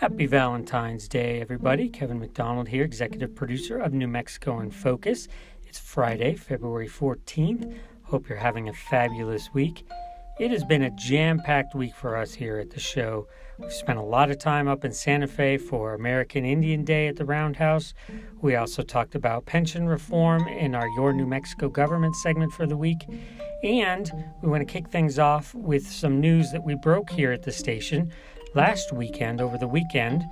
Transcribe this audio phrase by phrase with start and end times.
[0.00, 1.90] Happy Valentine's Day, everybody.
[1.90, 5.28] Kevin McDonald here, executive producer of New Mexico in Focus.
[5.66, 7.76] It's Friday, February 14th.
[8.04, 9.84] Hope you're having a fabulous week.
[10.38, 13.28] It has been a jam packed week for us here at the show.
[13.58, 17.16] We've spent a lot of time up in Santa Fe for American Indian Day at
[17.16, 17.92] the Roundhouse.
[18.40, 22.74] We also talked about pension reform in our Your New Mexico government segment for the
[22.74, 23.06] week.
[23.62, 27.42] And we want to kick things off with some news that we broke here at
[27.42, 28.10] the station
[28.54, 30.24] last weekend, over the weekend.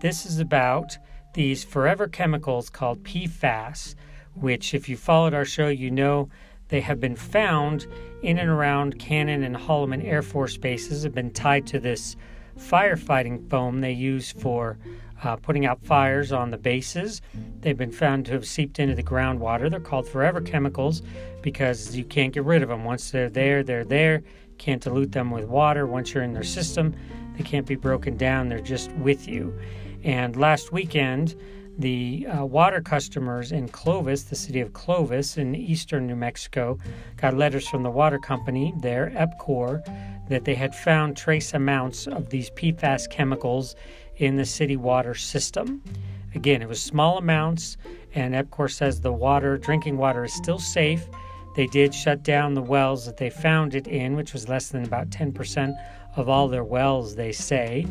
[0.00, 0.96] This is about
[1.34, 3.94] these forever chemicals called PFAS,
[4.34, 6.28] which, if you followed our show, you know
[6.68, 7.86] they have been found
[8.22, 12.16] in and around Cannon and Holloman Air Force bases, have been tied to this
[12.58, 14.78] firefighting foam they use for
[15.22, 17.22] uh, putting out fires on the bases.
[17.60, 19.70] They've been found to have seeped into the groundwater.
[19.70, 21.02] They're called forever chemicals
[21.42, 22.84] because you can't get rid of them.
[22.84, 24.22] Once they're there, they're there.
[24.58, 25.86] Can't dilute them with water.
[25.86, 26.94] Once you're in their system,
[27.36, 29.56] they can't be broken down, they're just with you.
[30.04, 31.34] And last weekend,
[31.78, 36.78] the uh, water customers in Clovis, the city of Clovis in eastern New Mexico,
[37.16, 39.82] got letters from the water company there, EPCOR,
[40.28, 43.76] that they had found trace amounts of these PFAS chemicals
[44.16, 45.82] in the city water system.
[46.34, 47.76] Again, it was small amounts,
[48.14, 51.06] and EPCOR says the water, drinking water, is still safe.
[51.56, 54.84] They did shut down the wells that they found it in, which was less than
[54.84, 55.74] about 10%
[56.16, 57.86] of all their wells, they say,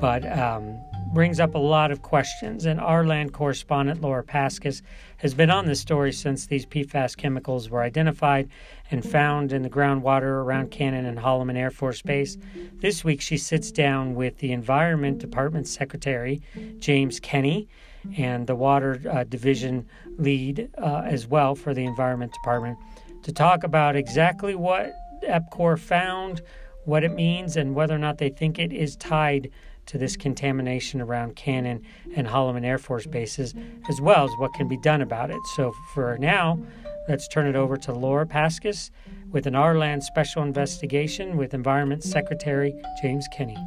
[0.00, 0.78] but um,
[1.12, 2.66] brings up a lot of questions.
[2.66, 4.82] And our land correspondent, Laura Paskus,
[5.18, 8.48] has been on this story since these PFAS chemicals were identified
[8.90, 12.36] and found in the groundwater around Cannon and Holloman Air Force Base.
[12.80, 16.42] This week, she sits down with the Environment Department Secretary,
[16.78, 17.68] James Kenney,
[18.16, 19.86] and the Water uh, Division
[20.18, 22.76] lead uh, as well for the Environment Department
[23.22, 26.42] to talk about exactly what EPCOR found
[26.84, 29.50] what it means and whether or not they think it is tied
[29.86, 31.82] to this contamination around Cannon
[32.16, 33.54] and Holloman Air Force bases,
[33.88, 35.40] as well as what can be done about it.
[35.56, 36.58] So for now,
[37.08, 38.90] let's turn it over to Laura Paskus
[39.30, 43.58] with an Our Land special investigation with Environment Secretary James Kenney.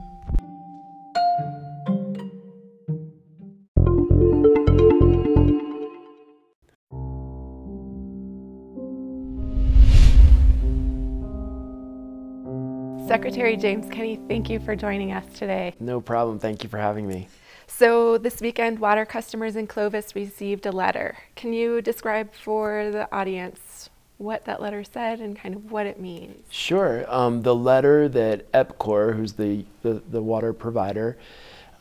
[13.17, 15.73] Secretary James Kenney, thank you for joining us today.
[15.79, 16.37] No problem.
[16.37, 17.27] Thank you for having me.
[17.65, 21.17] So, this weekend, water customers in Clovis received a letter.
[21.35, 23.89] Can you describe for the audience
[24.19, 26.45] what that letter said and kind of what it means?
[26.51, 27.05] Sure.
[27.07, 31.17] Um, the letter that EPCOR, who's the, the, the water provider,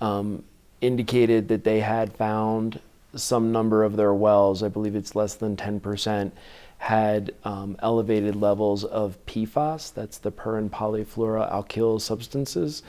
[0.01, 0.43] um,
[0.81, 2.81] indicated that they had found
[3.15, 6.33] some number of their wells, I believe it's less than 10%,
[6.79, 12.83] had um, elevated levels of PFAS, that's the per and polyfluoroalkyl substances,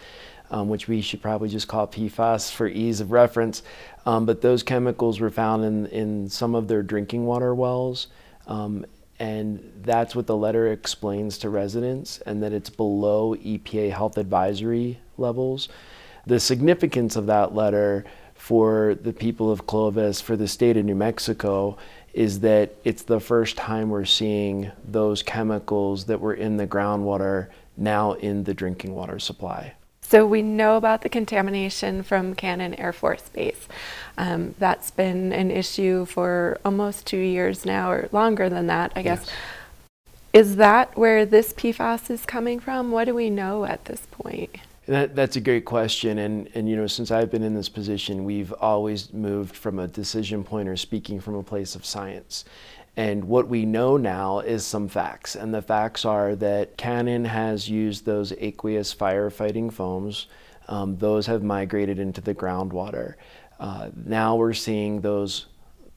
[0.52, 3.64] um, which we should probably just call PFAS for ease of reference.
[4.06, 8.08] Um, but those chemicals were found in, in some of their drinking water wells.
[8.46, 8.86] Um,
[9.20, 15.00] and that's what the letter explains to residents, and that it's below EPA health advisory
[15.18, 15.70] levels.
[16.26, 18.06] The significance of that letter
[18.36, 21.78] for the people of Clovis, for the state of New Mexico,
[22.18, 27.48] is that it's the first time we're seeing those chemicals that were in the groundwater
[27.78, 29.72] now in the drinking water supply.
[30.02, 33.68] So we know about the contamination from Cannon Air Force Base.
[34.18, 39.04] Um, that's been an issue for almost two years now, or longer than that, I
[39.04, 39.28] guess.
[39.28, 39.36] Yes.
[40.34, 42.90] Is that where this PFAS is coming from?
[42.90, 44.58] What do we know at this point?
[44.88, 48.24] That, that's a great question, and and you know since I've been in this position,
[48.24, 52.46] we've always moved from a decision point or speaking from a place of science.
[52.96, 57.70] And what we know now is some facts, and the facts are that Cannon has
[57.70, 60.28] used those aqueous firefighting foams.
[60.70, 63.16] Um, those have migrated into the groundwater.
[63.60, 65.48] Uh, now we're seeing those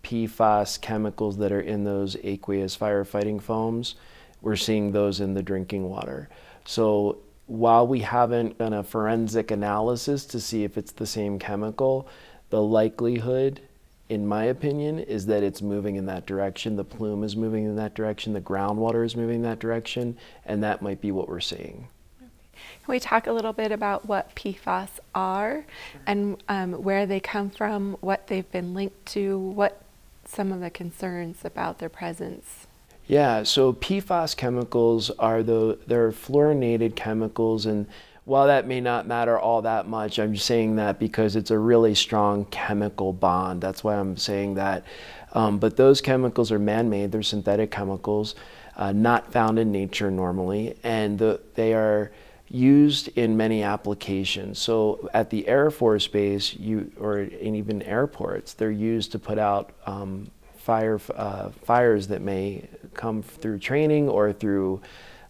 [0.03, 3.95] PFAS chemicals that are in those aqueous firefighting foams.
[4.43, 6.29] We're seeing those in the drinking water.
[6.65, 7.19] So
[7.51, 12.07] while we haven't done a forensic analysis to see if it's the same chemical,
[12.51, 13.61] the likelihood,
[14.09, 16.77] in my opinion, is that it's moving in that direction.
[16.77, 20.17] The plume is moving in that direction, the groundwater is moving in that direction,
[20.47, 21.89] and that might be what we're seeing.
[22.21, 25.65] Can we talk a little bit about what PFAS are
[26.07, 29.83] and um, where they come from, what they've been linked to, what
[30.25, 32.69] some of the concerns about their presence?
[33.11, 37.89] Yeah, so PFAS chemicals are the they're fluorinated chemicals and
[38.25, 41.97] while that may not matter all that much, I'm saying that because it's a really
[41.97, 43.61] strong chemical bond.
[43.63, 44.85] That's why I'm saying that.
[45.33, 47.11] Um, but those chemicals are man-made.
[47.11, 48.37] They're synthetic chemicals,
[48.77, 52.13] uh, not found in nature normally, and the, they are
[52.49, 54.61] used in many applications.
[54.61, 59.41] So at the Air Force Base, you or in even airports, they're used to put
[59.41, 60.31] out um,
[60.61, 64.81] fire uh, fires that may come through training or through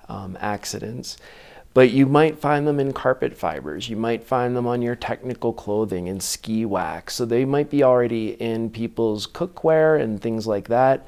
[0.09, 1.17] um, accidents.
[1.73, 3.89] But you might find them in carpet fibers.
[3.89, 7.15] You might find them on your technical clothing and ski wax.
[7.15, 11.07] So they might be already in people's cookware and things like that.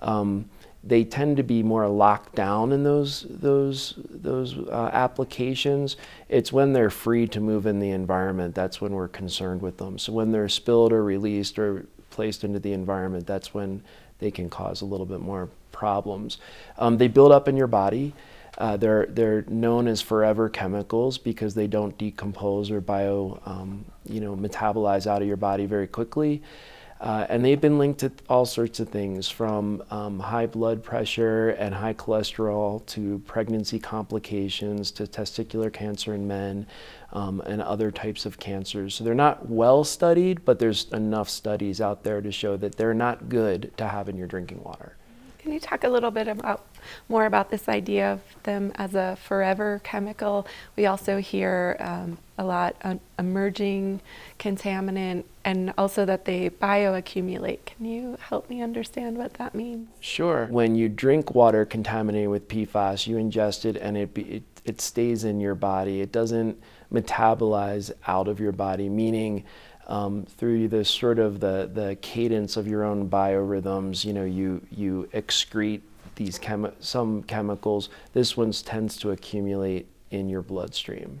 [0.00, 0.50] Um,
[0.84, 5.96] they tend to be more locked down in those those those uh, applications.
[6.28, 9.96] It's when they're free to move in the environment that's when we're concerned with them.
[9.98, 13.82] So when they're spilled or released or placed into the environment, that's when
[14.18, 15.48] they can cause a little bit more
[15.82, 16.38] problems.
[16.78, 18.14] Um, they build up in your body.
[18.56, 24.20] Uh, they're they're known as forever chemicals because they don't decompose or bio um, you
[24.20, 26.40] know metabolize out of your body very quickly.
[27.02, 31.48] Uh, and they've been linked to all sorts of things from um, high blood pressure
[31.58, 36.64] and high cholesterol to pregnancy complications to testicular cancer in men
[37.12, 38.94] um, and other types of cancers.
[38.94, 42.94] So they're not well studied, but there's enough studies out there to show that they're
[42.94, 44.94] not good to have in your drinking water.
[45.42, 46.64] Can you talk a little bit about
[47.08, 50.46] more about this idea of them as a forever chemical?
[50.76, 54.02] We also hear um, a lot on emerging
[54.38, 57.64] contaminant and also that they bioaccumulate.
[57.66, 59.88] Can you help me understand what that means?
[59.98, 60.46] Sure.
[60.46, 64.80] When you drink water contaminated with PFAS, you ingest it and it, be, it, it
[64.80, 66.00] stays in your body.
[66.00, 66.62] It doesn't
[66.92, 69.44] metabolize out of your body, meaning
[69.92, 74.62] um, through the sort of the, the cadence of your own biorhythms, you know, you,
[74.70, 75.82] you excrete
[76.14, 77.90] these chemi- some chemicals.
[78.14, 81.20] This one tends to accumulate in your bloodstream.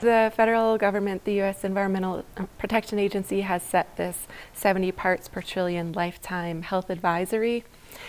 [0.00, 1.64] The federal government, the U.S.
[1.64, 2.24] Environmental
[2.56, 7.64] Protection Agency, has set this 70 parts per trillion lifetime health advisory.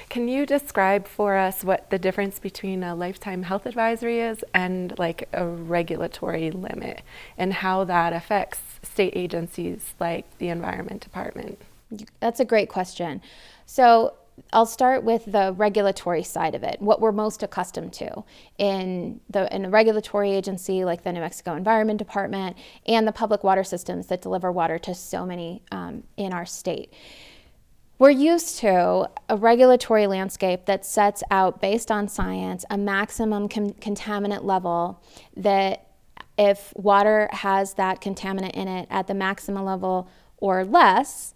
[0.10, 4.98] Can you describe for us what the difference between a lifetime health advisory is and
[4.98, 7.02] like a regulatory limit
[7.38, 11.60] and how that affects state agencies like the Environment Department?
[12.20, 13.22] That's a great question.
[13.66, 14.14] So,
[14.52, 18.24] I'll start with the regulatory side of it, what we're most accustomed to
[18.58, 23.44] in the in a regulatory agency like the New Mexico Environment Department and the public
[23.44, 26.92] water systems that deliver water to so many um, in our state.
[27.98, 33.74] We're used to a regulatory landscape that sets out, based on science, a maximum con-
[33.74, 35.02] contaminant level
[35.38, 35.88] that
[36.38, 41.34] if water has that contaminant in it at the maximum level or less,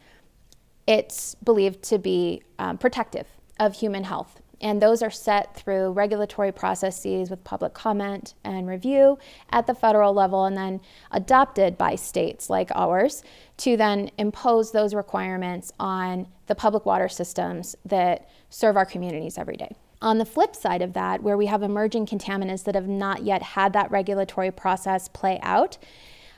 [0.85, 3.27] it's believed to be um, protective
[3.57, 4.41] of human health.
[4.61, 9.17] And those are set through regulatory processes with public comment and review
[9.51, 13.23] at the federal level and then adopted by states like ours
[13.57, 19.56] to then impose those requirements on the public water systems that serve our communities every
[19.56, 19.75] day.
[20.01, 23.41] On the flip side of that, where we have emerging contaminants that have not yet
[23.41, 25.77] had that regulatory process play out,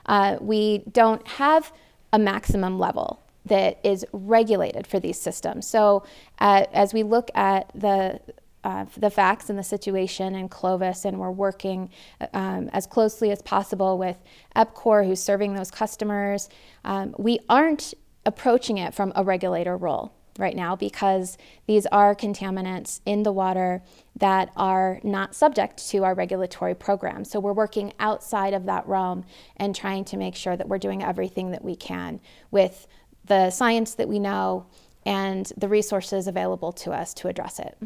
[0.08, 1.72] uh, we don't have
[2.12, 5.68] a maximum level that is regulated for these systems.
[5.68, 6.04] So,
[6.40, 8.20] uh, as we look at the
[8.64, 11.90] uh, the facts and the situation in Clovis, and we're working
[12.34, 14.18] um, as closely as possible with
[14.56, 16.48] EPCOR, who's serving those customers.
[16.86, 23.02] Um, we aren't approaching it from a regulator role right now because these are contaminants
[23.06, 23.82] in the water
[24.16, 27.26] that are not subject to our regulatory program.
[27.26, 29.26] So we're working outside of that realm
[29.58, 32.20] and trying to make sure that we're doing everything that we can
[32.50, 32.88] with
[33.26, 34.66] the science that we know
[35.06, 37.78] and the resources available to us to address it.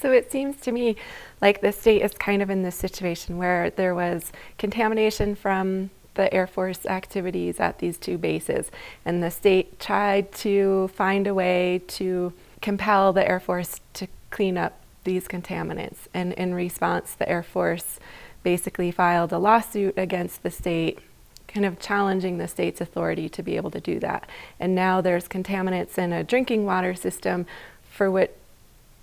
[0.00, 0.96] So it seems to me
[1.40, 6.32] like the state is kind of in this situation where there was contamination from the
[6.32, 8.70] Air Force activities at these two bases,
[9.04, 14.56] and the state tried to find a way to compel the Air Force to clean
[14.56, 16.06] up these contaminants.
[16.14, 17.98] And in response, the Air Force
[18.42, 20.98] basically filed a lawsuit against the state
[21.54, 24.28] kind of challenging the state's authority to be able to do that.
[24.58, 27.46] And now there's contaminants in a drinking water system
[27.88, 28.32] for which,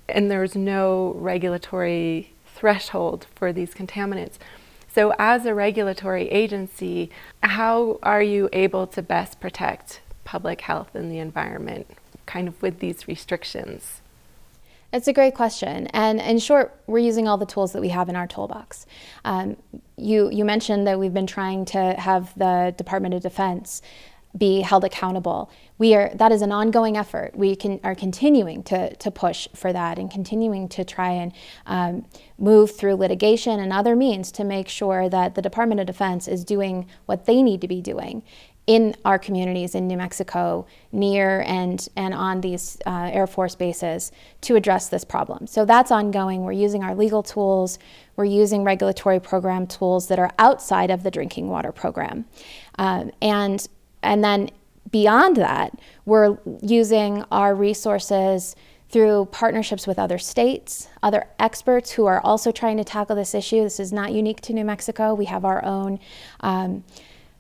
[0.10, 4.34] and there's no regulatory threshold for these contaminants.
[4.94, 7.10] So, as a regulatory agency,
[7.42, 11.88] how are you able to best protect public health and the environment,
[12.26, 14.02] kind of with these restrictions?
[14.92, 15.88] It's a great question.
[15.88, 18.86] And in short, we're using all the tools that we have in our toolbox.
[19.24, 19.56] Um,
[20.02, 23.82] you, you mentioned that we've been trying to have the Department of Defense
[24.38, 25.52] be held accountable.
[25.78, 27.36] We are that is an ongoing effort.
[27.36, 31.34] We can are continuing to to push for that and continuing to try and
[31.66, 32.06] um,
[32.38, 36.46] move through litigation and other means to make sure that the Department of Defense is
[36.46, 38.24] doing what they need to be doing
[38.68, 44.12] in our communities in New Mexico, near and, and on these uh, Air Force bases
[44.42, 45.48] to address this problem.
[45.48, 46.44] So that's ongoing.
[46.44, 47.80] We're using our legal tools,
[48.16, 52.26] we're using regulatory program tools that are outside of the drinking water program.
[52.78, 53.68] Um, and,
[54.04, 54.52] and then
[54.92, 58.56] beyond that, we're using our resources
[58.90, 63.64] through partnerships with other states, other experts who are also trying to tackle this issue.
[63.64, 65.14] This is not unique to New Mexico.
[65.14, 66.00] We have our own.
[66.42, 66.84] Um,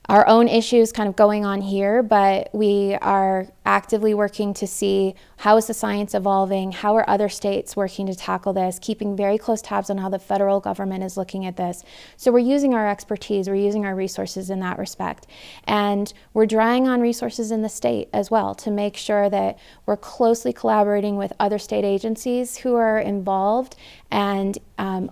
[0.09, 5.13] our own issues kind of going on here, but we are actively working to see
[5.37, 9.37] how is the science evolving, how are other states working to tackle this, keeping very
[9.37, 11.83] close tabs on how the federal government is looking at this.
[12.17, 15.27] So we're using our expertise, we're using our resources in that respect.
[15.65, 19.97] And we're drawing on resources in the state as well to make sure that we're
[19.97, 23.75] closely collaborating with other state agencies who are involved
[24.09, 25.11] and um,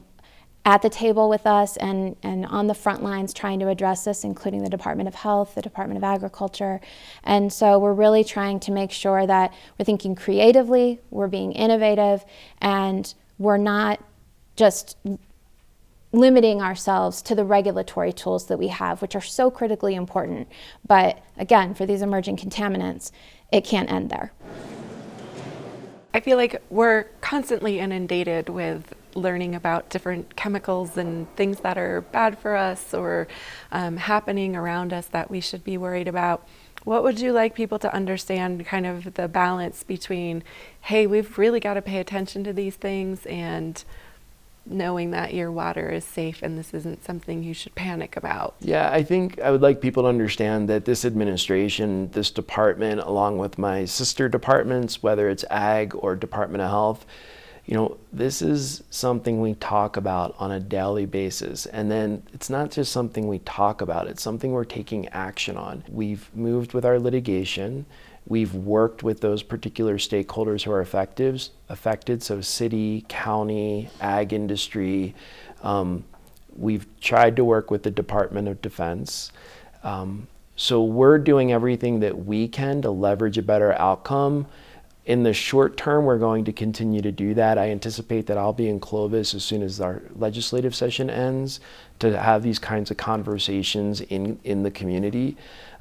[0.66, 4.24] at the table with us and, and on the front lines trying to address this,
[4.24, 6.82] including the Department of Health, the Department of Agriculture.
[7.24, 12.26] And so we're really trying to make sure that we're thinking creatively, we're being innovative,
[12.62, 14.04] and we're not
[14.56, 14.98] just
[16.12, 20.48] limiting ourselves to the regulatory tools that we have, which are so critically important.
[20.86, 23.12] But again, for these emerging contaminants,
[23.52, 24.34] it can't end there.
[26.14, 32.02] I feel like we're constantly inundated with learning about different chemicals and things that are
[32.02, 33.28] bad for us or
[33.72, 36.48] um, happening around us that we should be worried about.
[36.86, 40.44] What would you like people to understand kind of the balance between,
[40.82, 43.84] hey, we've really got to pay attention to these things and
[44.66, 48.56] knowing that your water is safe and this isn't something you should panic about?
[48.60, 53.38] Yeah, I think I would like people to understand that this administration, this department, along
[53.38, 57.06] with my sister departments, whether it's Ag or Department of Health,
[57.70, 61.68] you know, this is something we talk about on a daily basis.
[61.68, 65.84] And then it's not just something we talk about, it's something we're taking action on.
[65.88, 67.86] We've moved with our litigation.
[68.26, 75.14] We've worked with those particular stakeholders who are affected, affected so city, county, ag industry.
[75.62, 76.06] Um,
[76.58, 79.32] we've tried to work with the Department of Defense.
[79.84, 84.48] Um, so we're doing everything that we can to leverage a better outcome
[85.10, 87.58] in the short term, we're going to continue to do that.
[87.58, 91.60] I anticipate that I'll be in Clovis as soon as our legislative session ends
[91.98, 95.36] to have these kinds of conversations in, in the community.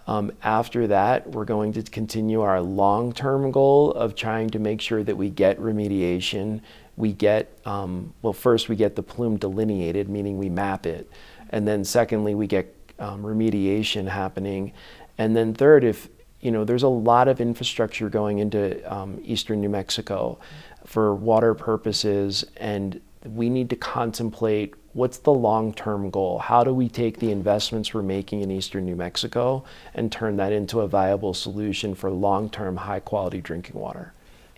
[0.06, 4.80] Um, after that, we're going to continue our long term goal of trying to make
[4.80, 6.62] sure that we get remediation.
[6.96, 11.06] We get, um, well, first, we get the plume delineated, meaning we map it.
[11.50, 14.72] And then, secondly, we get um, remediation happening.
[15.18, 16.08] And then, third, if
[16.40, 20.38] you know, there's a lot of infrastructure going into um, eastern New Mexico
[20.84, 26.38] for water purposes, and we need to contemplate what's the long-term goal?
[26.38, 29.64] How do we take the investments we're making in eastern New Mexico
[29.94, 34.12] and turn that into a viable solution for long-term, high-quality drinking water?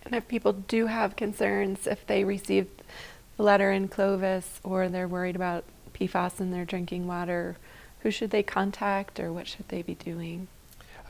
[0.05, 2.67] And if people do have concerns, if they receive
[3.37, 7.57] a letter in Clovis or they're worried about PFAS in their drinking water,
[7.99, 10.47] who should they contact or what should they be doing?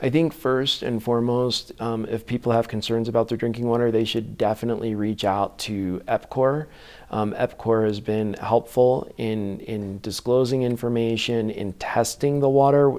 [0.02, 4.04] I think first and foremost, um, if people have concerns about their drinking water, they
[4.04, 6.66] should definitely reach out to EPCOR.
[7.12, 12.90] Um, EPCOR has been helpful in, in disclosing information, in testing the water.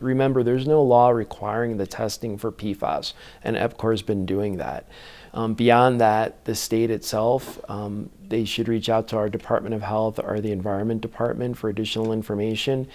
[0.00, 3.12] Remember, there's no law requiring the testing for PFAS,
[3.44, 4.88] and EPCOR has been doing that.
[5.34, 9.82] Um, beyond that, the state itself, um, they should reach out to our Department of
[9.82, 12.88] Health or the Environment Department for additional information.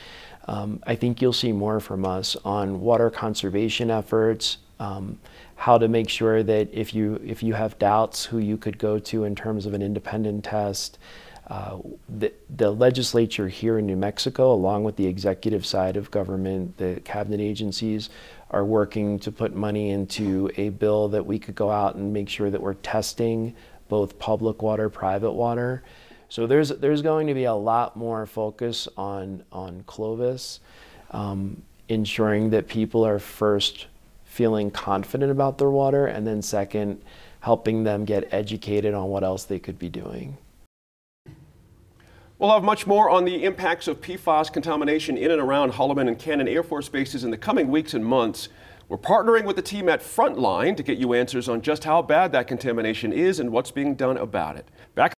[0.46, 5.20] Um, I think you'll see more from us on water conservation efforts, um,
[5.56, 9.00] how to make sure that if you if you have doubts, who you could go
[9.00, 10.98] to in terms of an independent test.
[11.48, 16.78] Uh, the, the legislature here in New Mexico, along with the executive side of government,
[16.78, 18.10] the cabinet agencies,
[18.50, 22.30] are working to put money into a bill that we could go out and make
[22.30, 23.54] sure that we're testing
[23.90, 25.84] both public water, private water.
[26.34, 30.62] So there's there's going to be a lot more focus on on Clovis,
[31.12, 33.86] um, ensuring that people are first
[34.24, 37.04] feeling confident about their water, and then second,
[37.42, 40.36] helping them get educated on what else they could be doing.
[42.40, 46.18] We'll have much more on the impacts of PFAS contamination in and around Holloman and
[46.18, 48.50] Cannon Air Force bases in the coming weeks and months.
[48.90, 52.32] We're partnering with the team at Frontline to get you answers on just how bad
[52.32, 54.68] that contamination is and what's being done about it.
[54.96, 55.14] Back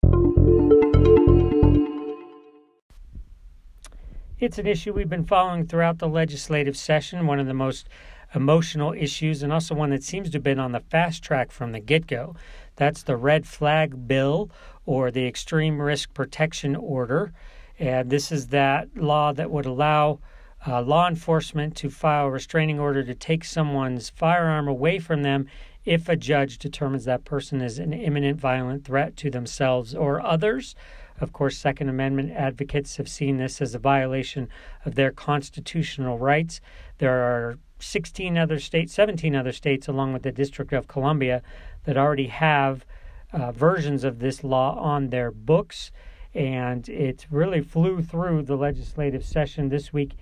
[4.45, 7.89] It's an issue we've been following throughout the legislative session, one of the most
[8.35, 11.73] emotional issues, and also one that seems to have been on the fast track from
[11.73, 12.37] the get go.
[12.77, 14.51] That's the red flag bill
[14.85, 17.33] or the extreme risk protection order.
[17.79, 20.21] And this is that law that would allow
[20.67, 25.47] uh, law enforcement to file a restraining order to take someone's firearm away from them
[25.87, 30.75] if a judge determines that person is an imminent violent threat to themselves or others.
[31.21, 34.49] Of course, Second Amendment advocates have seen this as a violation
[34.85, 36.61] of their constitutional rights.
[36.99, 41.43] There are 16 other states, 17 other states, along with the District of Columbia,
[41.85, 42.85] that already have
[43.33, 45.93] uh, versions of this law on their books.
[46.35, 50.15] And it really flew through the legislative session this week.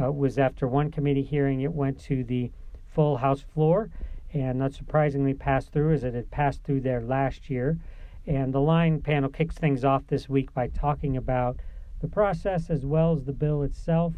[0.00, 2.52] Uh, was after one committee hearing, it went to the
[2.86, 3.90] full House floor,
[4.32, 7.78] and not surprisingly passed through as it had passed through there last year.
[8.26, 11.60] And the line panel kicks things off this week by talking about
[12.00, 14.14] the process as well as the bill itself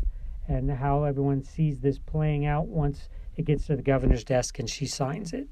[0.48, 4.68] and how everyone sees this playing out once it gets to the governor's desk and
[4.68, 5.46] she signs it.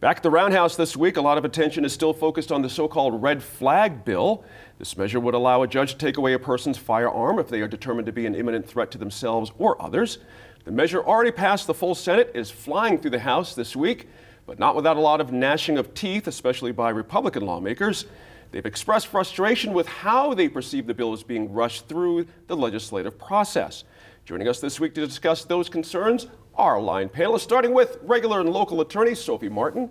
[0.00, 2.70] Back at the Roundhouse this week, a lot of attention is still focused on the
[2.70, 4.44] so called red flag bill.
[4.78, 7.68] This measure would allow a judge to take away a person's firearm if they are
[7.68, 10.18] determined to be an imminent threat to themselves or others.
[10.64, 14.08] The measure already passed the full Senate, is flying through the House this week,
[14.46, 18.06] but not without a lot of gnashing of teeth, especially by Republican lawmakers.
[18.52, 23.18] They've expressed frustration with how they perceive the bill as being rushed through the legislative
[23.18, 23.84] process.
[24.24, 28.50] Joining us this week to discuss those concerns are line panelists, starting with regular and
[28.50, 29.90] local attorney Sophie Martin.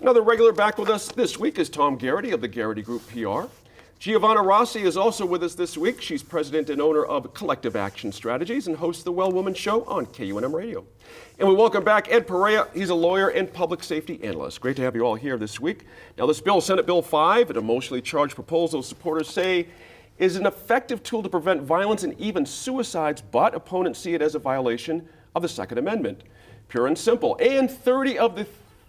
[0.00, 3.50] Another regular back with us this week is Tom Garrity of the Garrity Group PR.
[3.98, 6.00] Giovanna Rossi is also with us this week.
[6.00, 10.06] She's president and owner of Collective Action Strategies and hosts the Well Woman Show on
[10.06, 10.86] KUNM Radio.
[11.40, 12.68] And we welcome back Ed Perea.
[12.72, 14.60] He's a lawyer and public safety analyst.
[14.60, 15.84] Great to have you all here this week.
[16.16, 19.66] Now, this bill, Senate Bill 5, an emotionally charged proposal, supporters say
[20.16, 24.36] is an effective tool to prevent violence and even suicides, but opponents see it as
[24.36, 26.22] a violation of the Second Amendment.
[26.68, 27.36] Pure and simple.
[27.40, 28.46] And 30 of the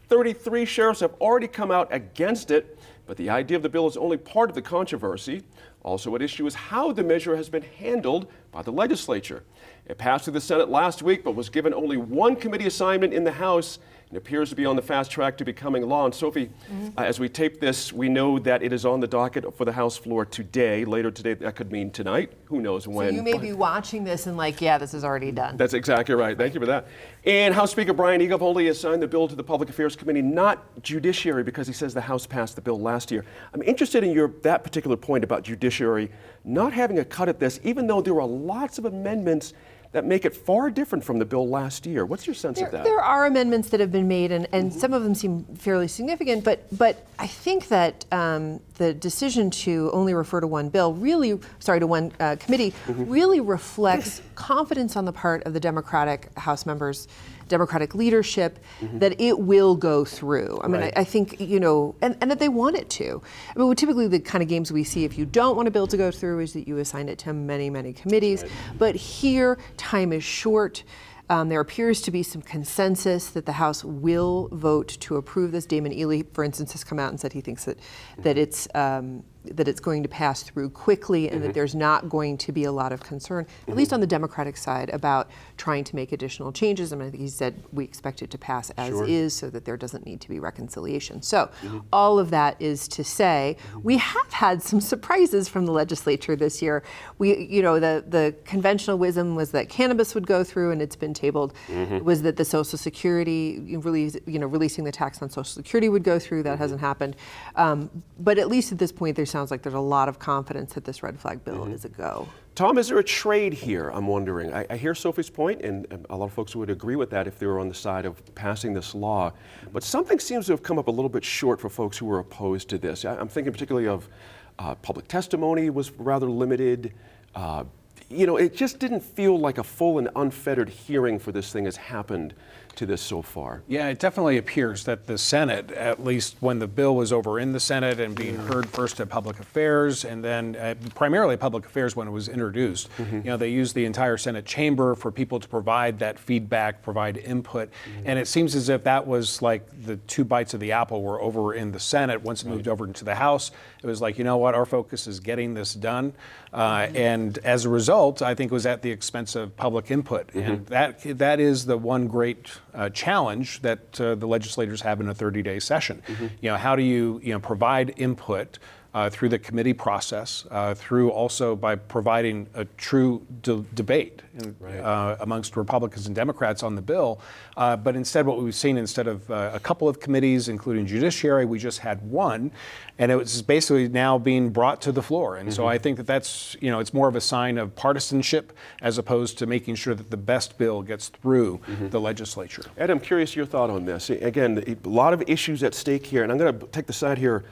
[0.07, 2.77] 33 sheriffs have already come out against it.
[3.09, 5.41] But the idea of the bill is only part of the controversy.
[5.81, 9.43] Also at issue is how the measure has been handled by the legislature.
[9.87, 13.23] It passed through the Senate last week, but was given only one committee assignment in
[13.23, 16.05] the House and appears to be on the fast track to becoming law.
[16.05, 16.97] And Sophie, mm-hmm.
[16.97, 19.71] uh, as we tape this, we know that it is on the docket for the
[19.71, 20.83] House floor today.
[20.83, 22.33] Later today, that could mean tonight.
[22.45, 23.09] Who knows when?
[23.09, 25.57] So you may be watching this and like, yeah, this is already done.
[25.57, 26.35] That's exactly right.
[26.35, 26.87] Thank you for that.
[27.23, 31.43] And House Speaker Brian Egolf assigned the bill to the Public Affairs Committee, not judiciary,
[31.43, 33.23] because he says the House passed the bill last year.
[33.53, 36.09] I'm interested in your that particular point about judiciary
[36.43, 39.53] not having a cut at this, even though there are lots of amendments
[39.91, 42.05] that make it far different from the bill last year.
[42.05, 42.83] What's your sense there, of that?
[42.83, 44.79] There are amendments that have been made, and, and mm-hmm.
[44.79, 49.89] some of them seem fairly significant, but, but I think that um, the decision to
[49.91, 53.09] only refer to one bill really, sorry, to one uh, committee, mm-hmm.
[53.09, 57.07] really reflects confidence on the part of the Democratic House members
[57.49, 58.99] Democratic leadership mm-hmm.
[58.99, 60.61] that it will go through.
[60.63, 63.21] I mean, I, I, think, you know, and, and that they want it to.
[63.53, 65.87] I mean, typically the kind of games we see if you don't want a bill
[65.87, 68.43] to go through is that you assign it to many, many committees.
[68.43, 68.51] Right.
[68.77, 70.83] But here, time is short.
[71.29, 75.67] Um, there appears to be some consensus that the House will vote to approve this.
[75.67, 77.77] Daymon Ely, for instance, has come out and said he thinks that
[78.17, 81.47] that it's um, that it's going to pass through quickly and mm-hmm.
[81.47, 83.71] that there's not going to be a lot of concern, mm-hmm.
[83.71, 86.91] at least on the Democratic side, about trying to make additional changes.
[86.91, 89.07] And I mean, he said we expect it to pass as sure.
[89.07, 91.21] is so that there doesn't need to be reconciliation.
[91.21, 91.79] So, mm-hmm.
[91.93, 93.81] all of that is to say mm-hmm.
[93.83, 96.83] we have had some surprises from the legislature this year.
[97.17, 100.95] We, you know, the, the conventional wisdom was that cannabis would go through and it's
[100.95, 102.03] been tabled, mm-hmm.
[102.03, 106.03] was that the Social Security, release, you know, releasing the tax on Social Security would
[106.03, 106.43] go through.
[106.43, 106.61] That mm-hmm.
[106.61, 107.15] hasn't happened.
[107.55, 110.73] Um, but at least at this point, there's sounds like there's a lot of confidence
[110.73, 111.73] that this red flag bill mm-hmm.
[111.73, 112.27] is a go.
[112.55, 113.89] Tom, is there a trade here?
[113.89, 114.53] I'm wondering.
[114.53, 117.39] I, I hear Sophie's point, and, a lot of folks would agree with that if
[117.39, 119.31] they were on the side of passing this law.
[119.71, 122.19] But something seems to have come up a little bit short for folks who are
[122.19, 123.05] opposed to this.
[123.05, 124.09] I, am thinking particularly of
[124.57, 126.93] uh, public testimony was rather limited.
[127.33, 127.63] Uh,
[128.09, 131.65] you know, it just didn't feel like a full and unfettered hearing for this thing
[131.65, 132.33] has happened
[132.79, 133.61] to this so far.
[133.67, 137.51] Yeah, it definitely appears that the Senate, at least when the bill was over in
[137.51, 138.53] the Senate and being mm-hmm.
[138.53, 142.89] heard first at Public Affairs and then uh, primarily Public Affairs when it was introduced,
[142.97, 143.17] mm-hmm.
[143.17, 147.17] you know, they used the entire Senate chamber for people to provide that feedback, provide
[147.17, 147.69] input.
[147.69, 148.03] Mm-hmm.
[148.05, 151.21] And it seems as if that was like the two bites of the apple were
[151.21, 152.21] over in the Senate.
[152.21, 153.51] Once it moved over into the House,
[153.83, 156.13] it was like, you know what, our focus is getting this done.
[156.51, 160.27] Uh, and as a result, I think it was at the expense of public input.
[160.27, 160.39] Mm-hmm.
[160.39, 165.09] And that, that is the one great uh, challenge that uh, the legislators have in
[165.09, 166.01] a 30-day session.
[166.07, 166.27] Mm-hmm.
[166.41, 168.57] You know, how do you, you know, provide input
[168.93, 174.55] uh, through the committee process, uh, through also by providing a true de- debate in,
[174.81, 177.21] uh, amongst Republicans and Democrats on the bill.
[177.55, 181.45] Uh, but instead, what we've seen instead of uh, a couple of committees, including Judiciary,
[181.45, 182.51] we just had one,
[182.97, 185.37] and it was basically now being brought to the floor.
[185.37, 188.57] And so I think that that's you know it's more of a sign of partisanship
[188.81, 192.63] as opposed to making sure that the best bill gets through the legislature.
[192.77, 194.09] Ed, I'm curious your thought on this.
[194.09, 197.17] Again, a lot of issues at stake here, and I'm going to take the side
[197.17, 197.43] here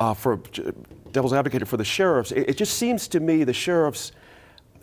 [0.00, 0.40] uh, for
[1.12, 2.32] devil's advocate for the sheriffs.
[2.32, 4.12] It, it just seems to me the sheriffs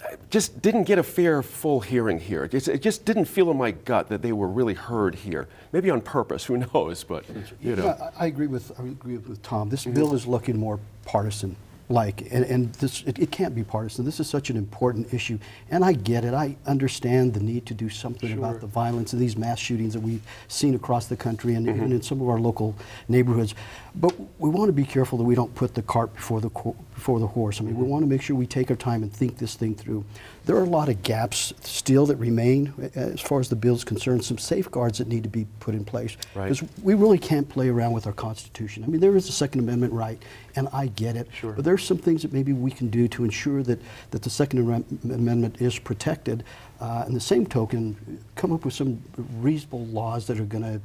[0.04, 2.44] uh, just didn't get a fair, full hearing here.
[2.46, 5.48] It just, it just didn't feel in my gut that they were really heard here.
[5.72, 7.04] Maybe on purpose, who knows?
[7.04, 7.26] But
[7.62, 9.70] you know, Yeah, I I agree with, I agree with Tom.
[9.70, 11.56] This bill is looking more partisan
[11.90, 14.06] like, and, and this, it, it can't be partisan.
[14.06, 15.38] This is such an important issue.
[15.70, 16.34] And I get it.
[16.34, 20.00] I understand the need to do something about the violence of these mass shootings that
[20.00, 21.78] we've seen across the country and mm-hmm.
[21.78, 22.76] even in some of our local
[23.08, 23.54] neighborhoods.
[23.96, 26.50] But we want to be careful that we don't put the cart before the,
[26.96, 27.60] before the horse.
[27.60, 27.92] I mean, we mm-hmm.
[27.92, 30.06] want to make sure we take our time and think this thing through.
[30.46, 33.76] There are a lot of gaps still that remain uh, as far as the bill
[33.76, 36.18] is concerned, some safeguards that need to be put in place.
[36.36, 36.50] Right.
[36.50, 38.84] Because we really can't play around with our Constitution.
[38.84, 40.22] I mean, there is a Second Amendment right,
[40.56, 41.30] and I get it.
[41.34, 41.54] Sure.
[41.54, 43.80] But are some things that maybe we can do to ensure that,
[44.12, 46.44] that the Second Amendment is protected.
[46.82, 49.02] Uh, and the same token, come up with some
[49.40, 50.82] reasonable laws that are going to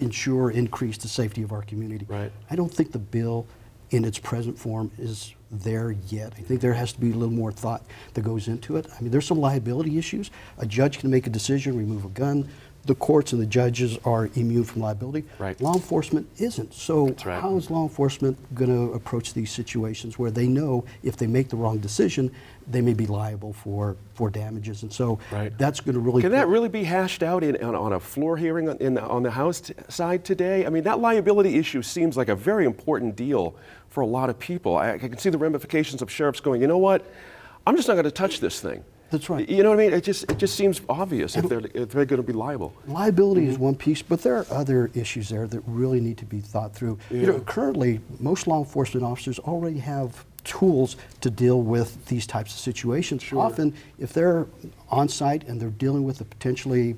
[0.00, 2.04] ensure, increase the safety of our community.
[2.08, 2.30] Right.
[2.50, 3.46] I don't think the bill
[3.90, 6.32] in its present form is there yet.
[6.38, 7.82] I think there has to be a little more thought
[8.14, 8.86] that goes into it.
[8.96, 10.30] I mean, there's some liability issues.
[10.58, 12.48] A judge can make a decision, remove a gun.
[12.84, 15.24] The courts and the judges are immune from liability.
[15.38, 15.60] Right.
[15.60, 16.74] Law enforcement isn't.
[16.74, 17.40] So right.
[17.40, 21.48] how is law enforcement going to approach these situations where they know if they make
[21.48, 22.34] the wrong decision,
[22.70, 24.82] they may be liable for, for damages?
[24.82, 25.56] And so Right.
[25.58, 28.36] that's going to really Can that really be hashed out in, on, on a floor
[28.36, 30.64] hearing on- in the, on the House t- side today?
[30.66, 33.54] I mean, that liability issue seems like a very important deal
[33.88, 34.76] for a lot of people.
[34.76, 37.04] I, I can see the ramifications of sheriffs going, you know what?
[37.66, 38.82] I'm just not going to touch this thing.
[39.10, 39.46] That's right.
[39.46, 39.92] You know what I mean?
[39.92, 42.72] It just, it just seems obvious if they're, if they're going to be liable.
[42.86, 43.50] Liability Mm-hmm.
[43.50, 46.74] is one piece, but there are other issues there that really need to be thought
[46.74, 46.98] through.
[47.10, 52.52] You know, currently, most law enforcement officers already have tools to deal with these types
[52.52, 53.24] of situations.
[53.32, 54.46] Often, if they're
[54.90, 56.96] on site and they're dealing with a potentially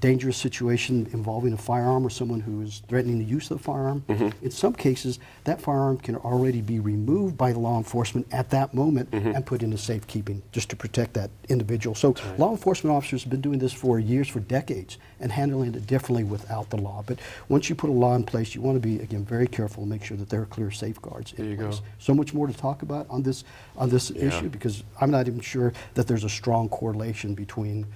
[0.00, 4.04] dangerous situation involving a firearm or someone who is threatening the use of the firearm,
[4.08, 4.44] Mm-hmm.
[4.44, 9.10] in some cases, that firearm can already be removed by law enforcement at that moment
[9.10, 9.30] Mm-hmm.
[9.34, 11.94] and put into safekeeping just to protect that individual.
[11.94, 15.86] So, law enforcement officers have been doing this for years, for decades, and handling it
[15.86, 17.02] differently without the law.
[17.06, 19.82] But once you put a law in place, you want to be, again, very careful
[19.84, 21.78] and make sure that there are clear safeguards in There you place.
[21.80, 21.86] go.
[21.98, 23.44] So much more to talk about on this,
[23.78, 27.86] on this issue because I'm not even sure that there's a strong correlation between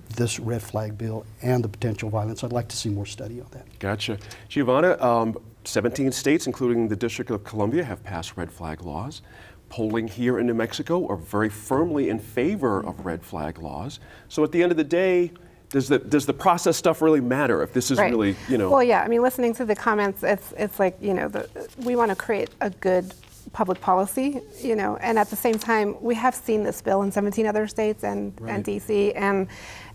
[0.00, 2.42] this red flag bill and the potential violence.
[2.44, 3.66] I'd like to see more study on that.
[3.78, 4.18] Gotcha.
[4.48, 9.22] Giovanna, um, 17 states, including the District of Columbia, have passed red flag laws.
[9.68, 14.00] Polling here in New Mexico are very firmly in favor of red flag laws.
[14.28, 15.32] So at the end of the day,
[15.70, 18.10] does the, does the process stuff really matter if this is Right.
[18.10, 18.68] really, you know?
[18.70, 19.02] Well, yeah.
[19.02, 22.16] I mean, listening to the comments, it's it's like you know, the, we want to
[22.16, 23.14] create a good
[23.52, 27.12] public policy, you know, and at the same time, we have seen this bill in
[27.12, 29.48] 17 other states and and DC, and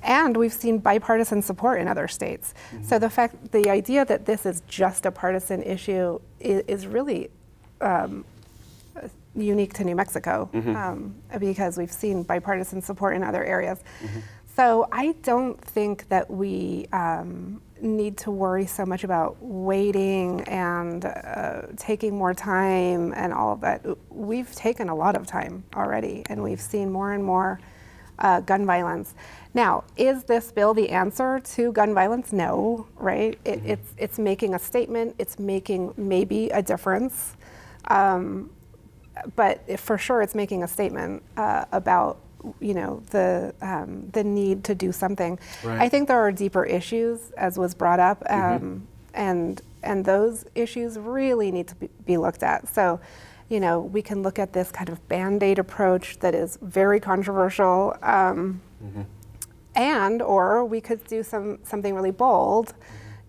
[0.04, 2.54] and we've seen bipartisan support in other states.
[2.84, 7.30] So the fact, the idea that this is just a partisan issue is, is really
[9.36, 13.80] unique to New Mexico um, because we've seen bipartisan support in other areas.
[14.56, 21.06] So I don't think that we um, need to worry so much about waiting and
[21.06, 23.86] uh, taking more time and all of that.
[24.10, 27.60] We've taken a lot of time already, and we've seen more and more
[28.20, 29.16] uh, gun violence.
[29.54, 32.34] Now, is this bill the answer to gun violence?
[32.34, 33.40] No, right?
[33.46, 35.16] It, It's it's making a statement.
[35.20, 37.36] It's making maybe a difference
[37.90, 38.52] Um,
[39.36, 42.20] but if for sure it's making a statement uh, about
[42.60, 45.40] you know the um, the need to do something.
[45.64, 45.80] Right.
[45.80, 50.98] I think there are deeper issues, as was brought up, um, and and those issues
[50.98, 52.68] really need to be, be looked at.
[52.68, 53.00] So.
[53.50, 57.96] You know, we can look at this kind of band-aid approach that is very controversial,
[58.04, 58.60] um,
[59.74, 62.74] and or we could do some something really bold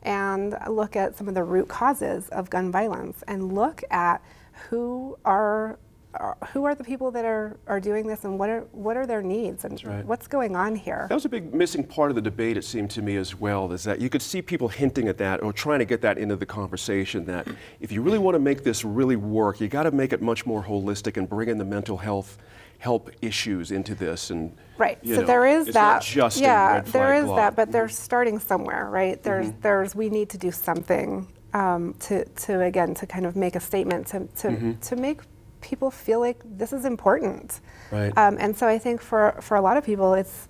[0.02, 4.22] and look at some of the root causes of gun violence and look at
[4.70, 5.78] who are,
[6.18, 9.06] are who are the people that are, are doing this and what are what are
[9.06, 10.04] their needs and right.
[10.04, 11.06] what's going on here.
[11.08, 13.72] That was a big missing part of the debate, it seemed to me as well,
[13.72, 16.36] is that you could see people hinting at that or trying to get that into
[16.36, 17.48] the conversation that
[17.80, 20.46] if you really want to make this really work, you got to make it much
[20.46, 22.38] more holistic and bring in the mental health
[22.78, 24.30] help issues into this.
[24.30, 24.98] And Right.
[25.04, 26.02] So know, there is that.
[26.02, 27.36] Just yeah, there is there law.
[27.36, 29.20] that, but they're starting somewhere, right?
[29.22, 29.60] There's Mm-hmm.
[29.60, 33.60] there's we need to do something um, to, to again to kind of make a
[33.60, 34.72] statement to to, mm-hmm.
[34.72, 35.20] to make
[35.60, 37.60] people feel like this is important.
[37.90, 38.16] Right.
[38.16, 40.48] Um, and so I think for for a lot of people, it's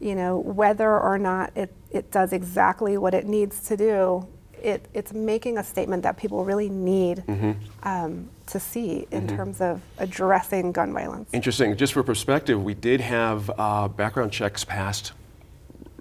[0.00, 4.26] you know whether or not it it does exactly what it needs to do.
[4.62, 7.52] It, it's making a statement that people really need mm-hmm.
[7.82, 9.36] um, to see in mm-hmm.
[9.36, 11.30] terms of addressing gun violence.
[11.32, 11.74] Interesting.
[11.78, 15.12] Just for perspective, we did have uh, background checks passed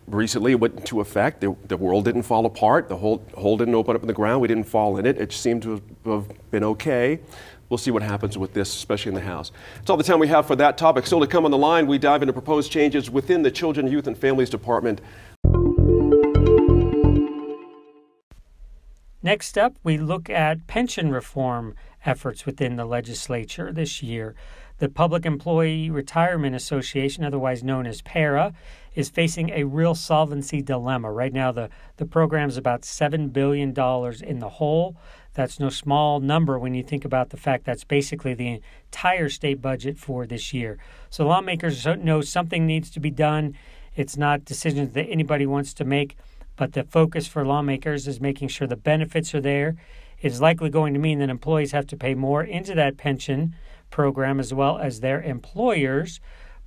[0.10, 1.42] recently it went into effect.
[1.42, 2.90] The, the, world didn't fall apart.
[2.90, 4.42] The hole, hole didn't open up in the ground.
[4.42, 5.18] We didn't fall in it.
[5.18, 7.20] It seemed to have been okay.
[7.70, 9.52] We'll see what happens with this, especially in the House.
[9.76, 11.06] That's all the time we have for that topic.
[11.06, 14.08] Still to come on the line, we dive into proposed changes within the Children, Youth,
[14.08, 15.02] and Families Department.
[19.22, 24.34] Next up, we look at pension reform efforts within the legislature this year.
[24.80, 28.54] The Public Employee Retirement Association, otherwise known as PERA,
[28.96, 31.12] is facing a real solvency dilemma.
[31.12, 34.96] Right now, the, the program is about $7 billion in the hole.
[35.34, 39.62] That's no small number when you think about the fact that's basically the entire state
[39.62, 40.78] budget for this year.
[41.10, 43.56] So lawmakers know something needs to be done.
[43.96, 46.18] It's not decisions that anybody wants to make,
[46.56, 49.76] but the focus for lawmakers is making sure the benefits are there.
[50.22, 53.56] It's likely going to mean that employees have to pay more into that pension
[53.90, 56.20] program as well as their employers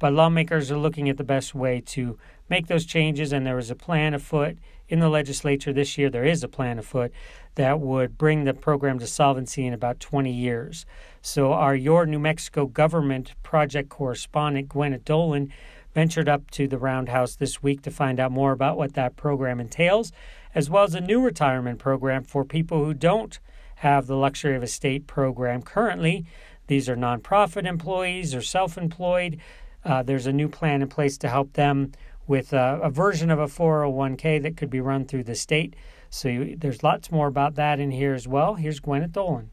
[0.03, 2.19] but lawmakers are looking at the best way to
[2.51, 6.11] make those changes, and there is a plan afoot in the legislature this year.
[6.11, 7.13] There is a plan afoot
[7.55, 10.87] that would bring the program to solvency in about 20 years.
[11.21, 15.53] So, our Your New Mexico Government Project correspondent, Gwyneth Doland,
[15.95, 19.61] ventured up to the Roundhouse this week to find out more about what that program
[19.61, 20.13] entails,
[20.55, 23.39] as well as a new retirement program for people who don't
[23.77, 26.25] have the luxury of a state program currently.
[26.67, 29.39] These are nonprofit employees or self employed
[29.85, 31.93] uh, there's a new plan in place to help them
[32.27, 35.75] with a, a, version of a 401k that could be run through the state.
[36.11, 38.55] So you, there's lots more about that in here as well.
[38.55, 39.49] Here's Gwyneth Doland.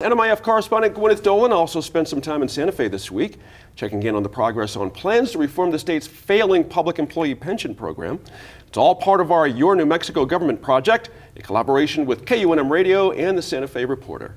[0.00, 3.36] NMIF correspondent Gwyneth Doland also spent some time in Santa Fe this week,
[3.74, 7.74] checking in on the progress on plans to reform the state's failing public employee pension
[7.74, 8.20] program.
[8.66, 13.10] It's all part of our Your New Mexico Government project, a collaboration with KUNM Radio
[13.10, 14.36] and the Santa Fe Reporter.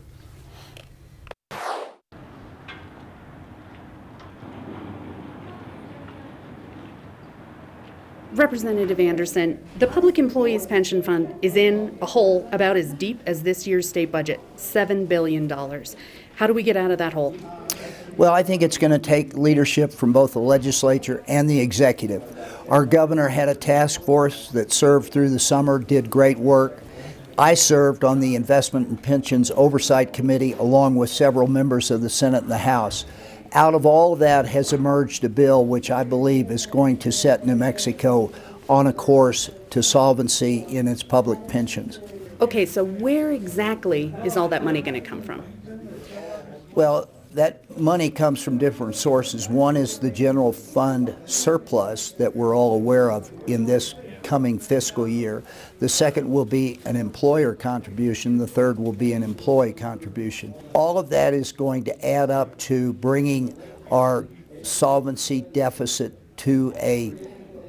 [8.34, 13.44] Representative Anderson, the Public Employees Pension Fund is in a hole about as deep as
[13.44, 15.50] this year's state budget $7 billion.
[16.36, 17.36] How do we get out of that hole?
[18.15, 22.24] Well, I think it's going to take leadership from both the legislature and the executive.
[22.70, 26.82] Our governor had a task force that served through the summer, did great work.
[27.38, 32.10] I served on the Investment and Pensions Oversight Committee along with several members of the
[32.10, 33.04] Senate and the House
[33.54, 37.12] out of all of that has emerged a bill which I believe is going to
[37.12, 38.32] set New Mexico
[38.70, 42.00] on a course to solvency in its public pensions.
[42.40, 45.44] Okay, so where exactly is all that money going to come from?
[46.74, 49.48] Well, that money comes from different sources.
[49.48, 55.08] One is the general fund surplus that we're all aware of in this coming fiscal
[55.08, 55.44] year.
[55.80, 58.38] The second will be an employer contribution.
[58.38, 60.54] The third will be an employee contribution.
[60.74, 63.58] All of that is going to add up to bringing
[63.92, 64.28] our
[64.64, 67.14] solvency deficit to a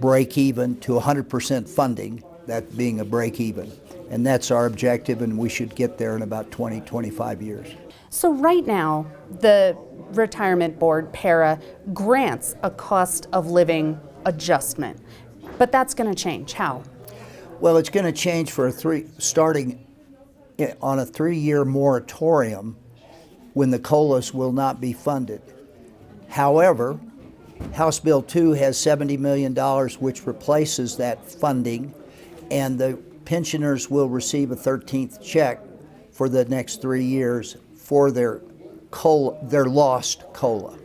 [0.00, 3.70] break even, to 100% funding, that being a break even.
[4.10, 7.68] And that's our objective, and we should get there in about 20, 25 years.
[8.10, 9.06] So, right now,
[9.40, 9.76] the
[10.12, 11.58] retirement board, PERA,
[11.94, 14.98] grants a cost of living adjustment.
[15.62, 16.54] But that's going to change.
[16.54, 16.82] How?
[17.60, 19.86] Well, it's going to change for a three, starting
[20.80, 22.76] on a three year moratorium
[23.52, 25.40] when the COLAs will not be funded.
[26.28, 26.98] However,
[27.74, 29.54] House Bill 2 has $70 million,
[30.00, 31.94] which replaces that funding,
[32.50, 35.60] and the pensioners will receive a 13th check
[36.10, 38.40] for the next three years for their,
[38.90, 40.76] COLA, their lost COLA.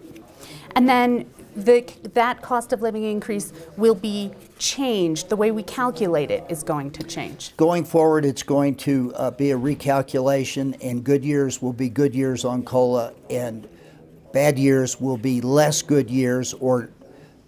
[0.75, 1.25] And then
[1.57, 5.29] the, that cost of living increase will be changed.
[5.29, 7.57] The way we calculate it is going to change.
[7.57, 12.13] Going forward, it's going to uh, be a recalculation, and good years will be good
[12.13, 13.67] years on COLA, and
[14.33, 16.91] bad years will be less good years or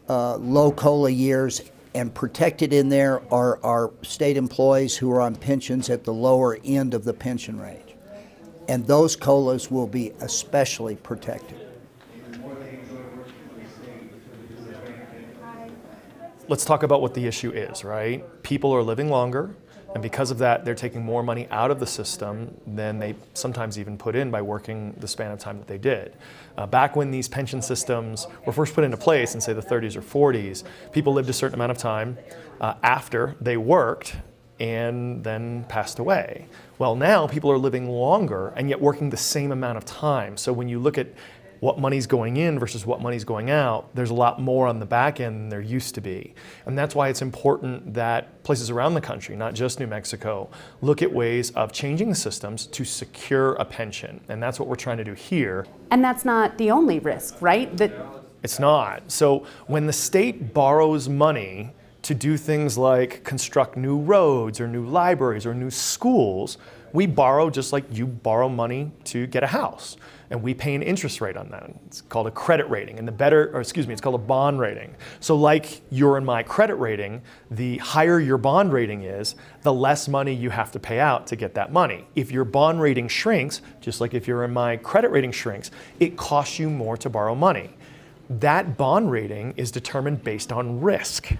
[0.09, 1.61] uh, low COLA years.
[1.93, 6.57] And protected in there are our state employees who are on pensions at the lower
[6.63, 7.95] end of the pension range.
[8.67, 11.58] And those COLAs will be especially protected.
[16.49, 18.25] Let's talk about what the issue is, right?
[18.41, 19.55] People are living longer,
[19.93, 23.77] and because of that, they're taking more money out of the system than they sometimes
[23.77, 26.15] even put in by working the span of time that they did.
[26.57, 29.95] Uh, back when these pension systems were first put into place in, say, the 30s
[29.95, 32.17] or 40s, people lived a certain amount of time
[32.59, 34.15] uh, after they worked
[34.59, 36.47] and then passed away.
[36.79, 40.35] Well, now people are living longer and yet working the same amount of time.
[40.35, 41.07] So when you look at
[41.59, 44.85] what money's going in versus what money's going out, there's a lot more on the
[44.85, 46.33] back end than there used to be.
[46.65, 50.49] And that's why it's important that places around the country, not just New Mexico,
[50.81, 54.21] look at ways of changing the systems to secure a pension.
[54.29, 55.65] And that's what we're trying to do here.
[55.91, 57.75] And that's not the only risk, right?
[57.77, 57.91] That
[58.41, 59.11] it's not.
[59.11, 64.85] So when the state borrows money to do things like construct new roads or new
[64.85, 66.57] libraries or new schools,
[66.93, 69.97] we borrow just like you borrow money to get a house.
[70.31, 71.71] And we pay an interest rate on that.
[71.87, 72.99] It's called a credit rating.
[72.99, 74.95] And the better, or excuse me, it's called a bond rating.
[75.19, 80.07] So, like your and my credit rating, the higher your bond rating is, the less
[80.07, 82.05] money you have to pay out to get that money.
[82.15, 86.15] If your bond rating shrinks, just like if your and my credit rating shrinks, it
[86.15, 87.71] costs you more to borrow money.
[88.29, 91.31] That bond rating is determined based on risk.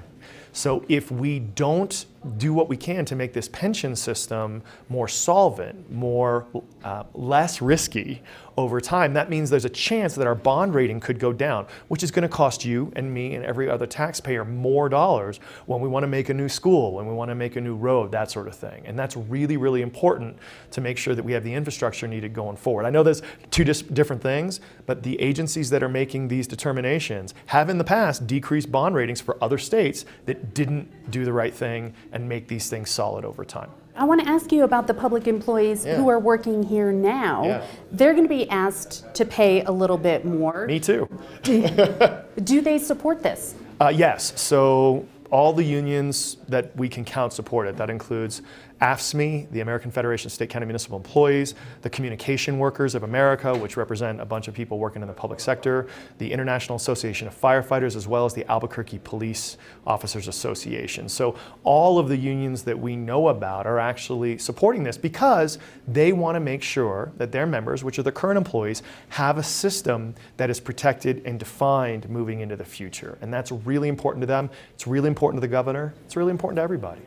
[0.52, 2.06] So if we don't
[2.38, 6.46] do what we can to make this pension system more solvent, more
[6.84, 8.22] uh, less risky
[8.60, 12.04] over time, that means there's a chance that our bond rating could go down, which
[12.04, 15.88] is going to cost you and me and every other taxpayer more dollars when we
[15.88, 18.30] want to make a new school, when we want to make a new road, that
[18.30, 18.84] sort of thing.
[18.86, 20.38] And that's really, really important
[20.72, 22.86] to make sure that we have the infrastructure needed going forward.
[22.86, 27.34] I know there's two dis- different things, but the agencies that are making these determinations
[27.46, 31.54] have in the past decreased bond ratings for other states that didn't do the right
[31.54, 33.70] thing and make these things solid over time.
[33.96, 35.98] I want to ask you about the public employees Yeah.
[35.98, 37.44] who are working here now.
[37.44, 37.66] Yeah.
[37.92, 40.66] They're going to be asked to pay a little bit more.
[40.68, 41.08] Me too.
[41.44, 43.56] Do they support this?
[43.82, 44.40] Uh, yes.
[44.40, 47.76] So all the unions that we can count support it.
[47.78, 48.42] That includes
[48.82, 53.76] AFSCME, the American Federation of State County Municipal Employees, the Communication Workers of America, which
[53.76, 55.88] represent a bunch of people working in the public sector,
[56.18, 61.10] the International Association of Firefighters, as well as the Albuquerque Police Officers Association.
[61.10, 66.14] So all of the unions that we know about are actually supporting this because they
[66.14, 70.16] want to make sure that their members, which are the current employees, have a system
[70.38, 73.18] that is protected and defined moving into the future.
[73.22, 74.50] And that's really important to them.
[74.74, 75.94] It's really important to the governor.
[76.06, 77.02] It's really important to everybody.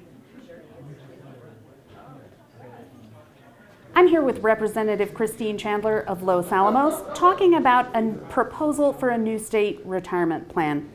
[3.94, 9.18] I'm here with Representative Christine Chandler of Los Alamos talking about a proposal for a
[9.18, 10.90] new state retirement plan.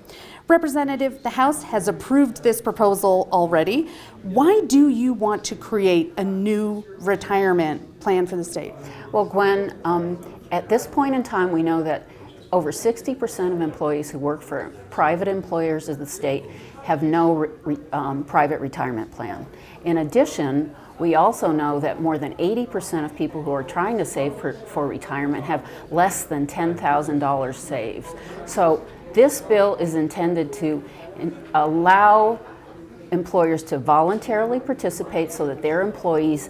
[0.48, 3.88] Representative, the House has approved this proposal already.
[4.24, 8.74] Why do you want to create a new retirement plan for the state?
[9.12, 12.08] Well, Gwen, um, at this point in time, we know that
[12.52, 16.46] over 60% of employees who work for private employers of the state
[16.82, 19.46] have no re- um, private retirement plan.
[19.86, 24.06] In addition, we also know that more than 80% of people who are trying to
[24.06, 28.08] save for, for retirement have less than $10,000 saved.
[28.46, 30.84] So this bill is intended to
[31.54, 32.40] allow
[33.12, 36.50] employers to voluntarily participate so that their employees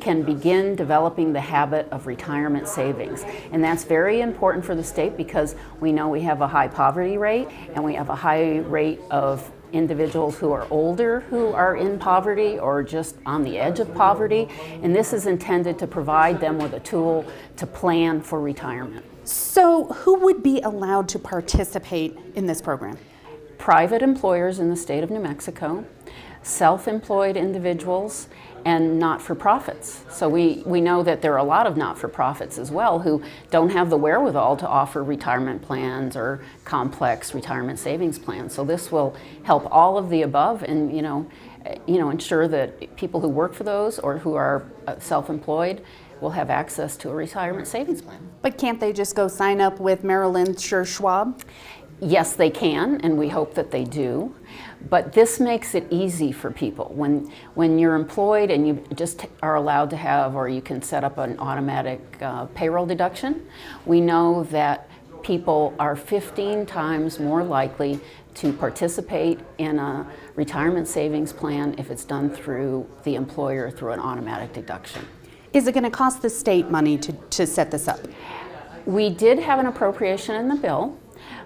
[0.00, 3.24] can begin developing the habit of retirement savings.
[3.52, 7.16] And that's very important for the state because we know we have a high poverty
[7.16, 11.98] rate and we have a high rate of individuals who are older who are in
[11.98, 14.48] poverty or just on the edge of poverty.
[14.82, 17.24] And this is intended to provide them with a tool
[17.56, 19.04] to plan for retirement.
[19.24, 22.98] So, who would be allowed to participate in this program?
[23.56, 25.84] Private employers in the state of New Mexico,
[26.42, 28.28] self employed individuals,
[28.64, 30.04] and not for profits.
[30.10, 33.00] So, we, we know that there are a lot of not for profits as well
[33.00, 38.54] who don't have the wherewithal to offer retirement plans or complex retirement savings plans.
[38.54, 41.26] So, this will help all of the above and, you know,
[41.86, 45.82] you know, ensure that people who work for those or who are uh, self employed
[46.20, 48.28] will have access to a retirement savings plan.
[48.42, 51.42] But can't they just go sign up with Merrill Lynch Schwab?
[52.04, 54.34] Yes, they can, and we hope that they do.
[54.90, 56.92] But this makes it easy for people.
[56.94, 61.02] When, when you're employed and you just are allowed to have, or you can set
[61.02, 63.46] up an automatic uh, payroll deduction,
[63.86, 64.90] we know that
[65.22, 67.98] people are 15 times more likely
[68.34, 74.00] to participate in a retirement savings plan if it's done through the employer through an
[74.00, 75.06] automatic deduction.
[75.54, 78.00] Is it going to cost the state money to, to set this up?
[78.84, 80.98] We did have an appropriation in the bill,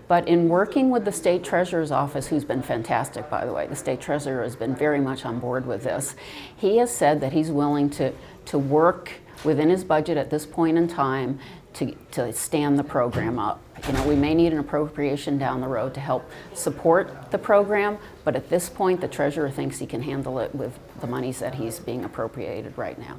[0.08, 3.76] but in working with the state treasurer's office, who's been fantastic, by the way, the
[3.76, 6.16] state treasurer has been very much on board with this.
[6.56, 8.12] He has said that he's willing to,
[8.46, 9.12] to work
[9.44, 11.38] within his budget at this point in time
[11.74, 13.62] to, to stand the program up.
[13.86, 17.98] You know, we may need an appropriation down the road to help support the program,
[18.24, 21.54] but at this point, the treasurer thinks he can handle it with the monies that
[21.54, 23.16] he's being appropriated right now.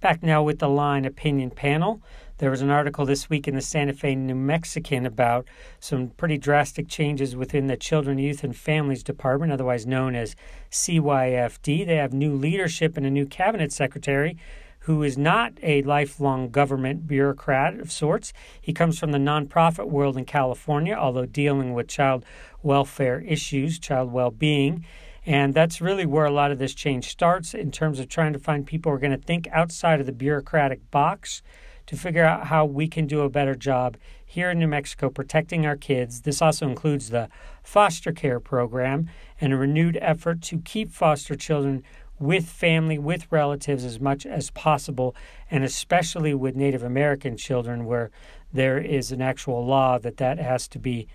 [0.00, 2.00] Back now with the Line Opinion Panel.
[2.38, 5.46] There was an article this week in the Santa Fe New Mexican about
[5.78, 10.36] some pretty drastic changes within the Children, Youth, and Families Department, otherwise known as
[10.70, 11.86] CYFD.
[11.86, 14.38] They have new leadership and a new cabinet secretary
[14.84, 18.32] who is not a lifelong government bureaucrat of sorts.
[18.58, 22.24] He comes from the nonprofit world in California, although dealing with child
[22.62, 24.82] welfare issues, child well being.
[25.26, 28.38] And that's really where a lot of this change starts in terms of trying to
[28.38, 31.42] find people who are going to think outside of the bureaucratic box
[31.86, 35.66] to figure out how we can do a better job here in New Mexico protecting
[35.66, 36.22] our kids.
[36.22, 37.28] This also includes the
[37.62, 39.10] foster care program
[39.40, 41.82] and a renewed effort to keep foster children
[42.20, 45.16] with family, with relatives as much as possible,
[45.50, 48.10] and especially with Native American children, where
[48.52, 51.08] there is an actual law that that has to be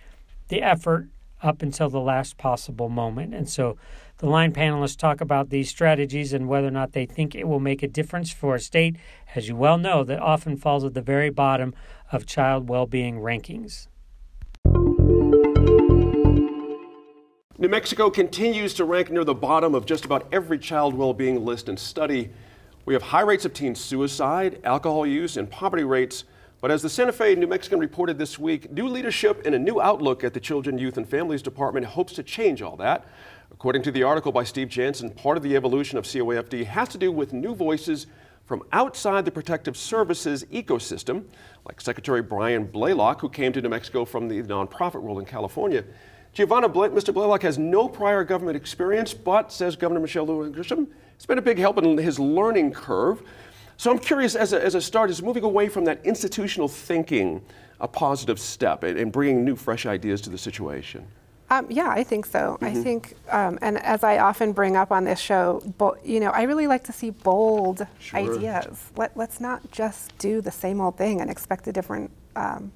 [0.50, 1.08] the effort
[1.46, 3.34] up until the last possible moment.
[3.34, 3.78] And so
[4.18, 7.60] the line panelists talk about these strategies and whether or not they think it will
[7.60, 8.98] make a difference for a state,
[9.36, 11.74] as you well know, that often falls at the very bottom
[12.12, 13.88] of child well being rankings.
[17.58, 21.70] New Mexico continues to rank near the bottom of just about every child well-being list
[21.70, 22.30] and study.
[22.86, 26.26] We have high rates of teen suicide, alcohol use, and poverty rates.
[26.66, 29.80] But as the Santa Fe New Mexican reported this week, new leadership and a new
[29.80, 33.06] outlook at the Children, Youth, and Families Department hopes to change all that.
[33.52, 36.98] According to the article by Steve Jansen, part of the evolution of CYFD has to
[36.98, 38.08] do with new voices
[38.46, 41.26] from outside the protective services ecosystem,
[41.68, 45.84] like Secretary Brian Blalock, who came to New Mexico from the nonprofit world in California.
[46.34, 47.14] Giovanna, Bla- Mr.
[47.14, 51.44] Blalock has no prior government experience, but says Governor Michelle Lujan Grisham, it's been a
[51.44, 53.22] big help in his learning curve.
[53.78, 57.42] So I'm curious, as a, as a start, is moving away from that institutional thinking
[57.82, 61.06] a positive step in, in bringing new, fresh ideas to the situation?
[61.50, 62.58] Um, yeah, I think so.
[62.62, 62.84] I Mhm.
[62.84, 65.62] think, um, and as I often bring up on this show,
[66.04, 68.20] you know, I really like to see bold Sure.
[68.20, 68.92] ideas.
[68.96, 72.72] Let, let's not just do the same old thing and expect a different um,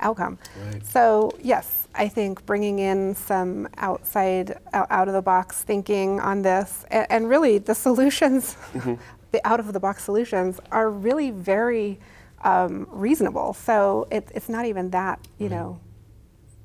[0.00, 0.38] outcome.
[0.70, 0.84] Right.
[0.84, 6.42] So yes, I think bringing in some outside, out, out of the box thinking on
[6.42, 8.98] this, and, and really the solutions, out of
[9.34, 11.98] the out of the box solutions are really very
[12.44, 13.52] um, reasonable.
[13.52, 15.80] So it, it's not even that, you know,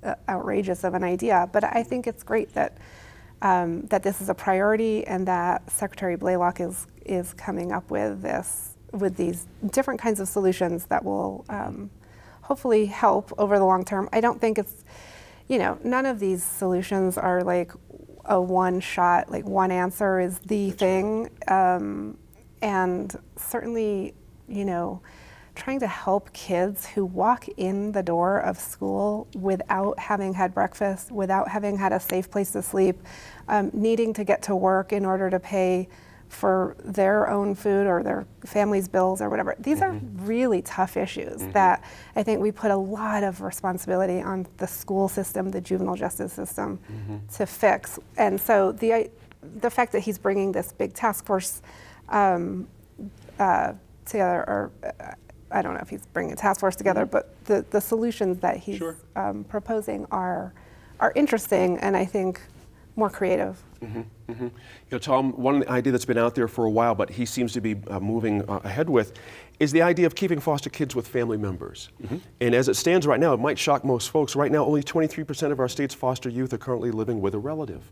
[0.04, 2.78] uh, outrageous of an idea, but I think it's great that
[3.42, 8.22] um, that this is a priority and that Secretary Blalock is is coming up with
[8.22, 11.90] this with these different kinds of solutions that will um,
[12.42, 14.10] hopefully help over the long term.
[14.14, 14.84] I don't think it's
[15.48, 17.72] you know none of these solutions are like
[18.26, 22.18] a one shot like one answer is the thing, um,
[22.62, 24.14] and certainly
[24.48, 25.02] you know
[25.60, 31.12] trying to help kids who walk in the door of school without having had breakfast,
[31.12, 32.98] without having had a safe place to sleep,
[33.50, 35.88] um, needing to get to work in order to pay
[36.30, 39.56] for their own food or their family's bills or whatever.
[39.60, 40.26] These are mm-hmm.
[40.26, 41.52] really tough issues mm-hmm.
[41.52, 41.84] that
[42.16, 46.32] I think we put a lot of responsibility on the school system, the juvenile justice
[46.32, 47.18] system mm-hmm.
[47.36, 48.00] to fix.
[48.16, 49.10] And so the,
[49.42, 51.64] the fact that he's bringing this big task force
[52.10, 52.68] um,
[53.40, 53.74] uh,
[54.06, 55.14] together, or uh,
[55.52, 58.58] I don't know if he's bringing a task force together, but the, the solutions that
[58.58, 58.80] he's
[59.16, 60.54] um, proposing are
[61.00, 62.42] are interesting and I think
[62.96, 63.58] more creative.
[64.34, 64.52] Hmm You
[64.92, 67.62] know, Tom, one idea that's been out there for a while, but he seems to
[67.62, 69.14] be uh, moving uh, ahead with,
[69.60, 71.90] is the idea of keeping foster kids with family members.
[72.40, 74.34] And as it stands right now, it might shock most folks.
[74.34, 77.92] Right now, only 23% of our state's foster youth are currently living with a relative.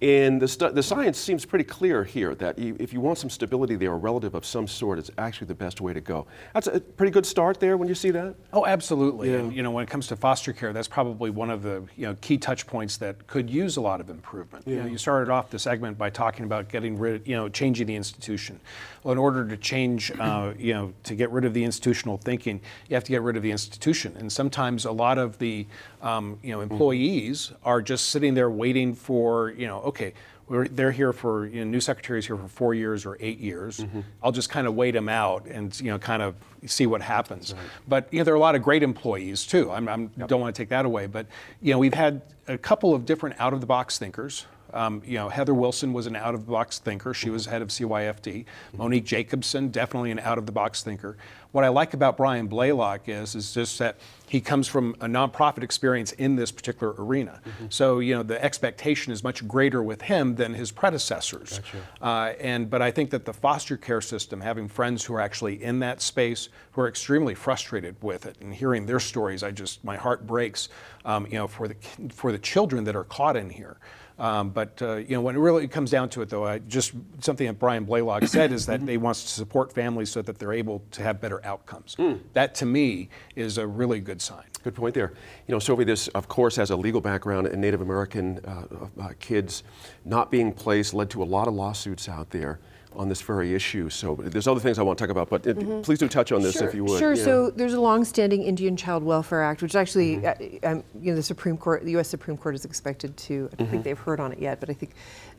[0.00, 3.28] And the, stu- the science seems pretty clear here that you, if you want some
[3.28, 6.28] stability there, a relative of some sort is actually the best way to go.
[6.54, 8.36] That's a pretty good start there when you see that.
[8.52, 9.32] Oh, absolutely.
[9.32, 9.38] Yeah.
[9.38, 12.06] And, you know, when it comes to foster care, that's probably one of the you
[12.06, 14.66] know key touch points that could use a lot of improvement.
[14.66, 17.86] You know, you started off the segment by talking about getting rid, you know, changing
[17.86, 18.58] the institution.
[19.04, 22.60] Well, in order to change, uh, you know, to get rid of the institutional thinking,
[22.88, 24.16] you have to get rid of the institution.
[24.18, 25.66] And sometimes a lot of the,
[26.02, 30.12] um, you know, employees are just sitting there waiting for, you know, okay.
[30.48, 33.84] We're, they're here for you know, new secretaries here for four years or eight years.
[34.20, 36.34] I'll just kind of wait them out and you know kind of
[36.66, 37.54] see what happens.
[37.86, 39.70] But you know there are a lot of great employees too.
[39.70, 41.06] I'm, I'm don't want to take that away.
[41.06, 41.26] But
[41.62, 44.46] you know we've had a couple of different out of the box thinkers.
[44.74, 47.14] Um, you know Heather Wilson was an out of the box thinker.
[47.14, 48.44] She was head of CYFD.
[48.76, 51.16] Monique Jacobson definitely an out of the box thinker.
[51.52, 53.96] What I like about Brian Blalock is is just that
[54.28, 57.40] he comes from a nonprofit experience in this particular arena.
[57.70, 61.60] So you know the expectation is much greater with him than his predecessors.
[62.00, 65.62] Uh, and but I think that the foster care system, having friends who are actually
[65.62, 69.82] in that space, who are extremely frustrated with it, and hearing their stories, I just
[69.84, 70.68] my heart breaks.
[71.04, 71.76] Um, you know for the
[72.10, 73.78] for the children that are caught in here.
[74.20, 76.92] Um, but uh, you know, when it really comes down to it, though, I just
[77.20, 80.52] something that Brian Blalock said is that they wants to support families so that they're
[80.52, 81.96] able to have better outcomes.
[82.34, 84.44] That, to me, is a really good sign.
[84.62, 85.14] Good point there.
[85.46, 89.08] You know, Sophie, this, of course, has a legal background, and Native American uh, uh,
[89.20, 89.62] kids
[90.04, 92.60] not being placed led to a lot of lawsuits out there
[92.96, 93.88] on this very issue.
[93.88, 96.42] So there's other things I want to talk about, but uh, please do touch on
[96.42, 96.98] this Sure, if you would.
[96.98, 97.14] Sure.
[97.14, 97.24] Yeah.
[97.24, 100.66] So there's a long-standing Indian Child Welfare Act, which actually, Mm-hmm.
[100.66, 102.08] uh, um, you know, the Supreme Court, the U.S.
[102.08, 103.34] Supreme Court is expected to.
[103.34, 103.70] I don't Mm-hmm.
[103.70, 104.92] think they've heard on it yet, but I think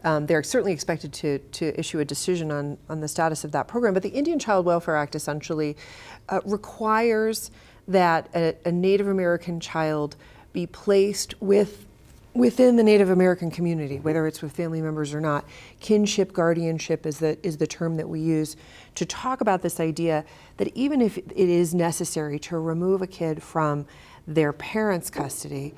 [0.03, 3.67] um, they're certainly expected to to issue a decision on on the status of that
[3.67, 3.93] program.
[3.93, 5.75] But the Indian Child Welfare Act essentially
[6.29, 7.51] uh, requires
[7.87, 10.15] that a, a Native American child
[10.53, 11.85] be placed with
[12.33, 15.45] within the Native American community, whether it's with family members or not.
[15.79, 18.55] Kinship guardianship is the is the term that we use
[18.95, 20.23] to talk about this idea
[20.57, 23.85] that even if it is necessary to remove a kid from
[24.27, 25.73] their parents' custody,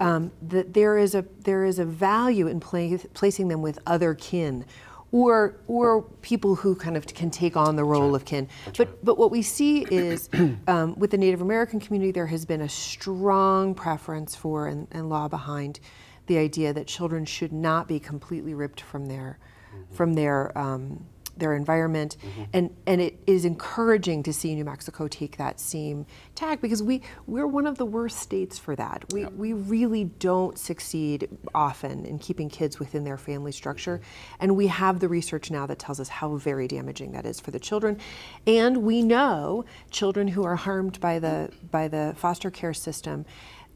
[0.00, 4.14] um, that there is a there is a value in pla- placing them with other
[4.14, 4.64] kin.
[5.10, 8.46] Or, or people who kind of can take on the role of kin.
[8.76, 10.28] But, but what we see is
[10.68, 15.08] um, with the Native American community, there has been a strong preference for and, and
[15.08, 15.80] law behind
[16.28, 19.38] the idea that children should not be completely ripped from their
[19.74, 19.94] mm-hmm.
[19.94, 21.04] from their um,
[21.38, 22.42] their environment, mm-hmm.
[22.52, 26.04] and and it is encouraging to see New Mexico take that same
[26.34, 29.04] tack because we we're one of the worst states for that.
[29.12, 34.36] We we really don't succeed often in keeping kids within their family structure, mm-hmm.
[34.40, 37.50] and we have the research now that tells us how very damaging that is for
[37.50, 37.98] the children,
[38.46, 43.24] and we know children who are harmed by the by the foster care system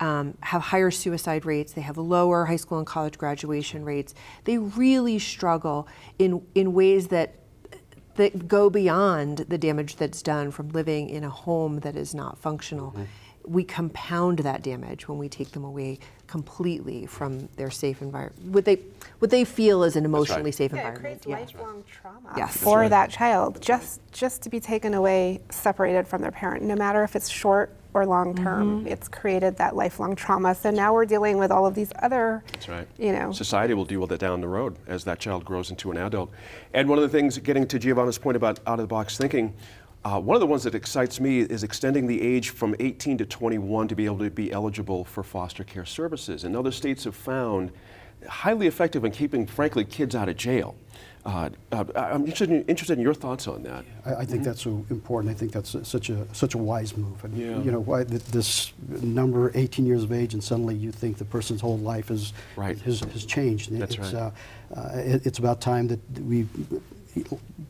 [0.02, 4.14] um, have higher suicide rates, they have lower high school and college graduation rates.
[4.44, 5.86] They really struggle
[6.18, 7.34] in, in ways that
[8.16, 12.36] that go beyond the damage that's done from living in a home that is not
[12.36, 12.94] functional.
[13.46, 18.52] We compound that damage when we take them away completely from their safe environment.
[18.52, 18.80] What they
[19.20, 21.22] what they feel is an emotionally safe Yeah, it environment.
[21.22, 21.38] creates Yeah.
[21.38, 22.56] lifelong trauma Yes.
[22.56, 22.90] for right.
[22.90, 27.16] that child just just to be taken away separated from their parent no matter if
[27.16, 31.50] it's short or long term it's created that lifelong trauma so now we're dealing with
[31.50, 32.88] all of these other That's right.
[32.98, 35.90] you know Society will deal with it down the road as that child grows into
[35.90, 36.30] an adult.
[36.74, 39.54] And one of the things, getting to Giovanna's point about out of the box thinking,
[40.04, 43.26] uh, one of the ones that excites me is extending the age from 18 to
[43.26, 46.44] 21 to be able to be eligible for foster care services.
[46.44, 47.70] And other states have found
[48.28, 50.74] highly effective in keeping, frankly, kids out of jail.
[51.24, 53.84] Uh, uh, I'm interested in, interested in your thoughts on that.
[54.04, 55.30] I, I think that's so important.
[55.30, 57.22] I think that's a- such a such a wise move.
[57.24, 57.60] And, Yeah.
[57.62, 61.24] You know, why th- this number, 18 years of age, and suddenly you think the
[61.24, 62.76] person's whole life is Right.
[62.80, 63.70] has, has changed.
[63.70, 64.14] That's it's, right.
[64.14, 64.30] uh,
[64.76, 66.48] uh, it, it's about time that we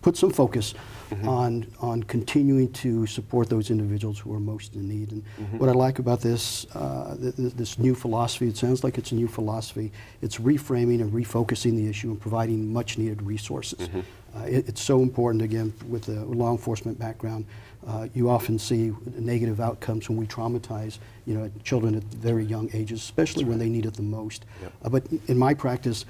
[0.03, 0.74] put some focus
[1.12, 1.28] Mm-hmm.
[1.28, 5.12] on on continuing to support those individuals who are most in need.
[5.12, 5.59] And Mm-hmm.
[5.59, 9.12] what I like about this uh, th- th- this new philosophy, it sounds like it's
[9.12, 9.93] a new philosophy.
[10.22, 13.88] It's reframing and refocusing the issue and providing much needed resources.
[13.88, 14.01] Mm-hmm.
[14.34, 17.45] Uh, it, it's so important, again, with a law enforcement background.
[17.87, 22.70] Uh, you often see negative outcomes when we traumatize, you know, children at very young
[22.72, 24.45] ages, especially when they need it the most.
[24.62, 24.72] Yep.
[24.85, 26.05] Uh, but in my practice,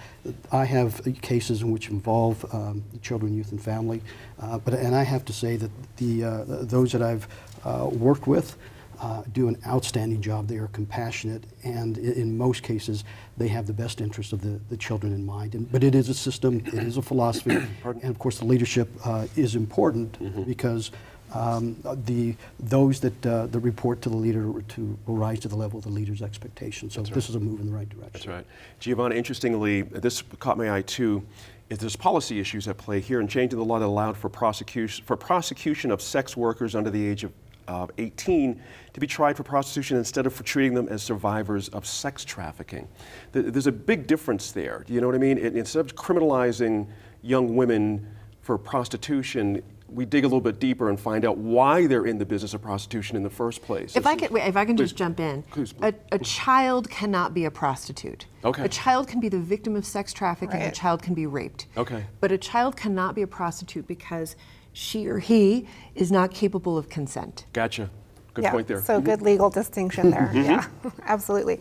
[0.51, 4.03] I have cases in which involve um, children, youth, and family.
[4.39, 7.27] Uh, but and I have to say that the uh, those that I've
[7.65, 8.57] uh, worked with.
[9.01, 10.47] Uh, do an outstanding job.
[10.47, 13.03] They are compassionate, and i- in most cases,
[13.37, 15.57] they have the best interest of the, the children in mind.
[15.57, 18.89] And, but it is a system, it is a philosophy, and of course, the leadership
[19.05, 20.93] uh, is important because
[21.35, 25.57] um, the those that uh, that report to the leader to will rise to the
[25.57, 26.95] level of the leader's expectations.
[26.95, 28.11] So this is a move in the right direction.
[28.13, 28.47] That's right.
[28.81, 31.23] Giovanna, interestingly, this caught my eye too,
[31.71, 35.05] is there's policy issues at play here in changing the law that allowed for prosecution,
[35.05, 37.33] for prosecution of sex workers under the age of
[37.69, 38.61] uh, 18
[38.93, 42.87] to be tried for prostitution instead of for treating them as survivors of sex trafficking.
[43.33, 44.83] Th- There's a big difference there.
[44.87, 45.39] Do you know what I mean?
[45.39, 46.87] It- instead of criminalizing
[47.23, 48.07] young women
[48.43, 49.63] for prostitution,
[49.95, 52.63] we dig a little bit deeper and find out why they're in the business of
[52.63, 53.97] prostitution in the first place.
[53.97, 57.35] If I can, wait, if I can just jump in, Please, a, a child cannot
[57.35, 58.27] be a prostitute.
[58.45, 58.65] Okay.
[58.65, 60.61] A child can be the victim of sex trafficking.
[60.63, 61.67] A child can be raped.
[61.77, 62.05] Okay.
[62.21, 64.37] But a child cannot be a prostitute because
[64.73, 67.47] she or he is not capable of consent.
[67.53, 67.91] Gotcha.
[68.35, 68.79] Good yeah, point there.
[68.79, 68.87] Mm-hmm.
[68.87, 70.31] So good legal distinction there.
[70.35, 70.67] Yeah,
[71.03, 71.59] absolutely.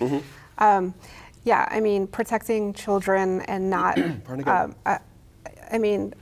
[0.57, 0.93] Um,
[1.43, 3.95] yeah, I mean, protecting children and not.
[3.95, 4.47] Pardon again?
[4.47, 4.99] um, I,
[5.71, 6.13] I mean,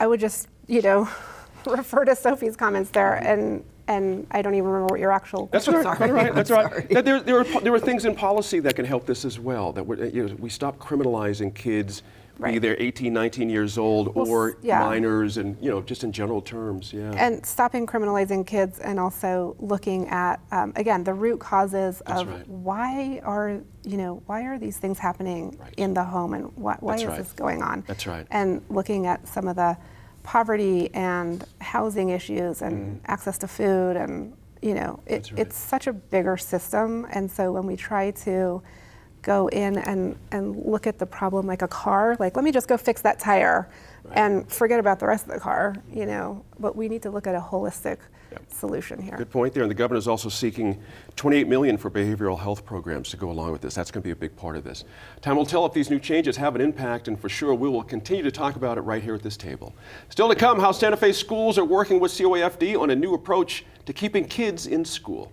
[0.00, 1.08] I would just, you know,
[1.66, 5.48] refer to Sophie's comments there, and and I don't even remember what your actual.
[5.50, 5.84] That's all right.
[5.84, 6.34] That's all right.
[6.34, 6.88] That's all right.
[6.90, 9.72] That There, there, are, there are things in policy that can help this as well.
[9.72, 12.62] That we're, you know, we stop criminalizing kids Be Right.
[12.62, 14.80] they're 18, 19 years old Well, or yeah.
[14.80, 17.10] minors and, you know, just in general terms, yeah.
[17.16, 22.28] And stopping criminalizing kids and also looking at, um, again, the root causes That's of
[22.28, 22.46] right.
[22.46, 26.94] why are, you know, why are these things happening in the home and why, why
[26.96, 27.18] is right.
[27.18, 27.82] this going on?
[27.88, 28.26] That's right.
[28.30, 29.76] And looking at some of the
[30.28, 35.30] poverty and housing issues and access to food and, you know, it, Mm.
[35.32, 35.40] Right.
[35.40, 37.06] it's such a bigger system.
[37.10, 38.60] And so when we try to
[39.22, 42.68] go in and, and look at the problem like a car, like let me just
[42.68, 43.70] go fix that tire
[44.12, 47.26] and forget about the rest of the car, you know, but we need to look
[47.26, 47.96] at a holistic
[48.48, 49.16] solution here.
[49.16, 49.62] Good point there.
[49.62, 50.82] And the governor is also seeking
[51.16, 53.74] 28 million for behavioral health programs to go along with this.
[53.74, 54.84] That's going to be a big part of this.
[55.20, 57.82] Time will tell if these new changes have an impact, and for sure we will
[57.82, 59.74] continue to talk about it right here at this table.
[60.08, 63.64] Still to come, how Santa Fe schools are working with CYFD on a new approach
[63.86, 65.32] to keeping kids in school.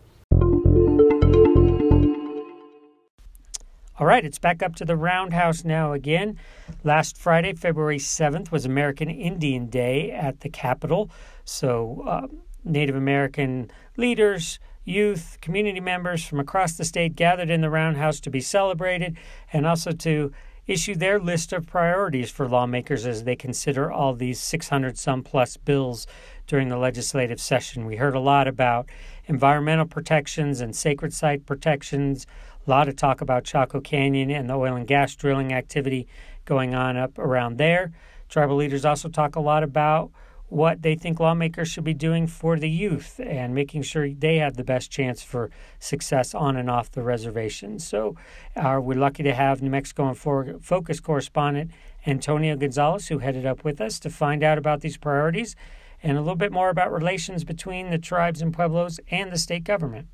[3.97, 6.37] All right, it's back up to the roundhouse now again.
[6.83, 11.09] Last Friday, February 7th, was American Indian Day at the Capitol.
[11.45, 12.27] So, uh,
[12.65, 18.29] Native American leaders, youth, community members from across the state gathered in the roundhouse to
[18.29, 19.17] be celebrated
[19.53, 20.31] and also to
[20.67, 25.57] issue their list of priorities for lawmakers as they consider all these 600 some plus
[25.57, 26.07] bills
[26.47, 27.85] during the legislative session.
[27.85, 28.89] We heard a lot about
[29.25, 32.25] environmental protections and sacred site protections,
[32.65, 36.07] a lot of talk about Chaco Canyon and the oil and gas drilling activity
[36.45, 37.91] going on up around there.
[38.27, 40.11] Tribal leaders also talk a lot about
[40.47, 44.55] what they think lawmakers should be doing for the youth and making sure they have
[44.55, 47.79] the best chance for success on and off the reservation.
[47.79, 48.15] So,
[48.55, 51.71] uh, we're lucky to have New Mexico in Focus correspondent
[52.05, 55.55] Antonia Gonzales, who headed up with us to find out about these priorities
[56.03, 59.63] and a little bit more about relations between the tribes and pueblos and the state
[59.63, 60.07] government.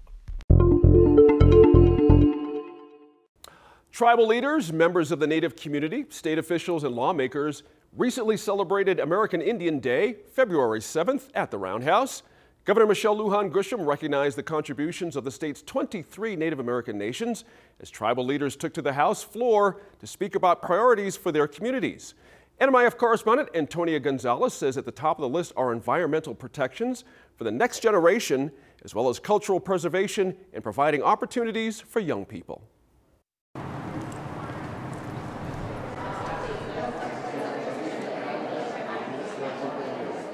[3.92, 7.64] Tribal leaders, members of the Native community, state officials, and lawmakers
[7.96, 12.24] recently celebrated American Indian Day, February 7th, at the Roundhouse.
[12.64, 17.44] Governor Michelle Lujan Grisham recognized the contributions of the state's 23 Native American nations
[17.82, 22.14] as tribal leaders took to the House floor to speak about priorities for their communities.
[22.62, 27.04] NMIF correspondent Antonia Gonzales says at the top of the list are environmental protections
[27.36, 28.52] for the next generation,
[28.86, 32.62] as well as cultural preservation and providing opportunities for young people.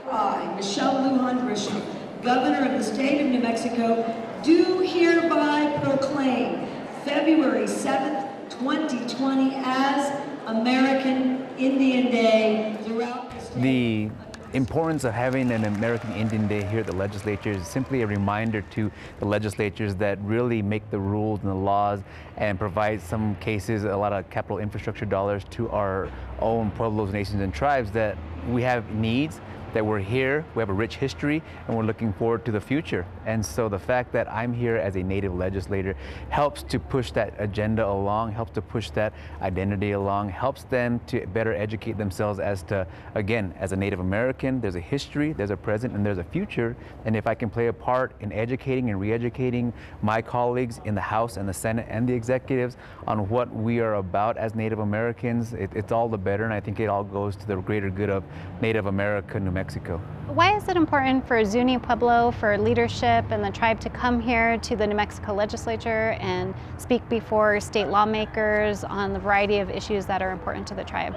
[0.09, 1.81] I, Michelle Lujan Grisham,
[2.21, 4.03] Governor of the State of New Mexico,
[4.43, 6.67] do hereby proclaim
[7.05, 10.11] February 7th, 2020 as
[10.47, 13.61] American Indian Day throughout the state.
[13.61, 14.11] The
[14.57, 18.61] importance of having an American Indian Day here at the legislature is simply a reminder
[18.71, 22.01] to the legislatures that really make the rules and the laws
[22.35, 26.11] and provide some cases a lot of capital infrastructure dollars to our
[26.41, 28.17] own pueblos, nations, and tribes that
[28.49, 29.39] we have needs
[29.73, 33.05] that we're here, we have a rich history, and we're looking forward to the future.
[33.25, 35.95] And so the fact that I'm here as a native legislator
[36.29, 41.25] helps to push that agenda along, helps to push that identity along, helps them to
[41.27, 45.57] better educate themselves as to, again, as a Native American, there's a history, there's a
[45.57, 46.75] present, and there's a future.
[47.05, 51.01] And if I can play a part in educating and re-educating my colleagues in the
[51.01, 55.53] House and the Senate and the executives on what we are about as Native Americans,
[55.53, 56.43] it, it's all the better.
[56.45, 58.23] And I think it all goes to the greater good of
[58.61, 59.97] Native America, New Mexico.
[60.27, 64.57] Why is it important for Zuni Pueblo, for leadership and the tribe to come here
[64.59, 70.05] to the New Mexico legislature and speak before state lawmakers on the variety of issues
[70.05, 71.15] that are important to the tribe?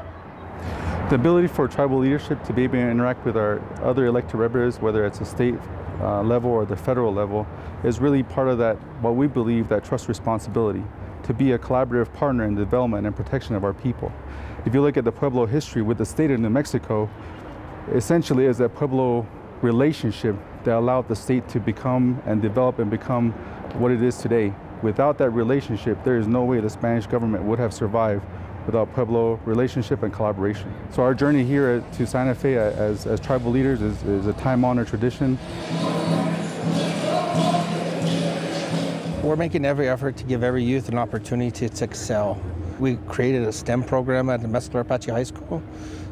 [1.10, 4.80] The ability for tribal leadership to be able to interact with our other elected representatives,
[4.80, 5.56] whether it's a state
[6.00, 7.46] uh, level or the federal level,
[7.84, 10.82] is really part of that, what we believe, that trust responsibility
[11.24, 14.10] to be a collaborative partner in the development and protection of our people.
[14.64, 17.08] If you look at the Pueblo history with the state of New Mexico,
[17.92, 19.26] essentially is a Pueblo
[19.62, 23.32] relationship that allowed the state to become and develop and become
[23.78, 24.52] what it is today.
[24.82, 28.24] Without that relationship, there is no way the Spanish government would have survived
[28.66, 30.72] without Pueblo relationship and collaboration.
[30.90, 34.86] So our journey here to Santa Fe as, as tribal leaders is, is a time-honored
[34.86, 35.38] tradition.
[39.22, 42.40] We're making every effort to give every youth an opportunity to excel.
[42.78, 45.62] We created a STEM program at the Mescalero Apache High School.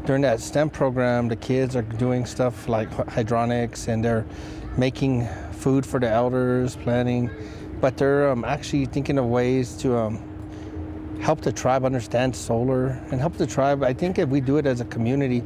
[0.04, 4.24] During that STEM program, the kids are doing stuff like hydronics and they're
[4.76, 7.30] making food for the elders, planning,
[7.80, 10.18] but they're um, actually thinking of ways to um,
[11.20, 13.82] help the tribe understand solar and help the tribe.
[13.82, 15.42] I think if we do it as a community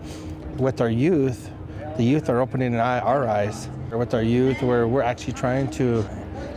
[0.59, 1.51] with our youth,
[1.97, 3.69] the youth are opening our eyes.
[3.91, 6.09] With our youth, where we're actually trying to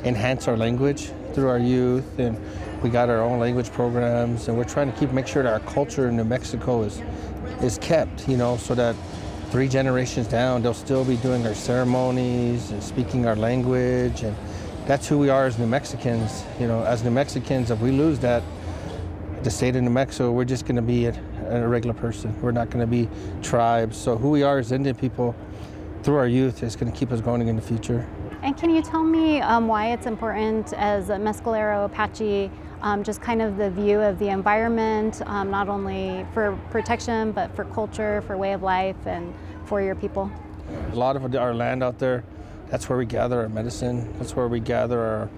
[0.06, 2.38] enhance our language through our youth and
[2.86, 5.60] We got our own language programs, and we're trying to keep make sure that our
[5.62, 7.02] culture in New Mexico is
[7.64, 8.30] is kept.
[8.30, 8.96] You know, so that
[9.50, 14.38] three generations down, they'll still be doing our ceremonies and speaking our language, and
[14.86, 16.44] that's who we are as New Mexicans.
[16.60, 18.44] You know, as New Mexicans, if we lose that,
[19.42, 21.20] the state of New Mexico, we're just going to be a,
[21.50, 22.40] a regular person.
[22.40, 23.10] We're not going to be
[23.42, 23.98] tribes.
[23.98, 25.36] So who we are as Indian people,
[26.04, 28.08] through our youth, is going to keep us going in the future.
[28.44, 32.52] And can you tell me um, why it's important as a Mescalero Apache,
[32.86, 37.54] um, just kind of the view of the environment, um, not only for protection, but
[37.56, 39.34] for culture, for way of life, and
[39.66, 40.32] for your people?
[40.92, 42.24] A lot of our land out there,
[42.70, 44.14] that's where we gather our medicine.
[44.20, 45.30] That's where we gather our,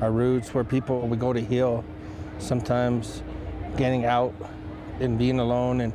[0.00, 1.84] our roots, where people, we go to heal.
[2.38, 3.20] Sometimes
[3.76, 4.32] getting out
[5.00, 5.92] and being alone and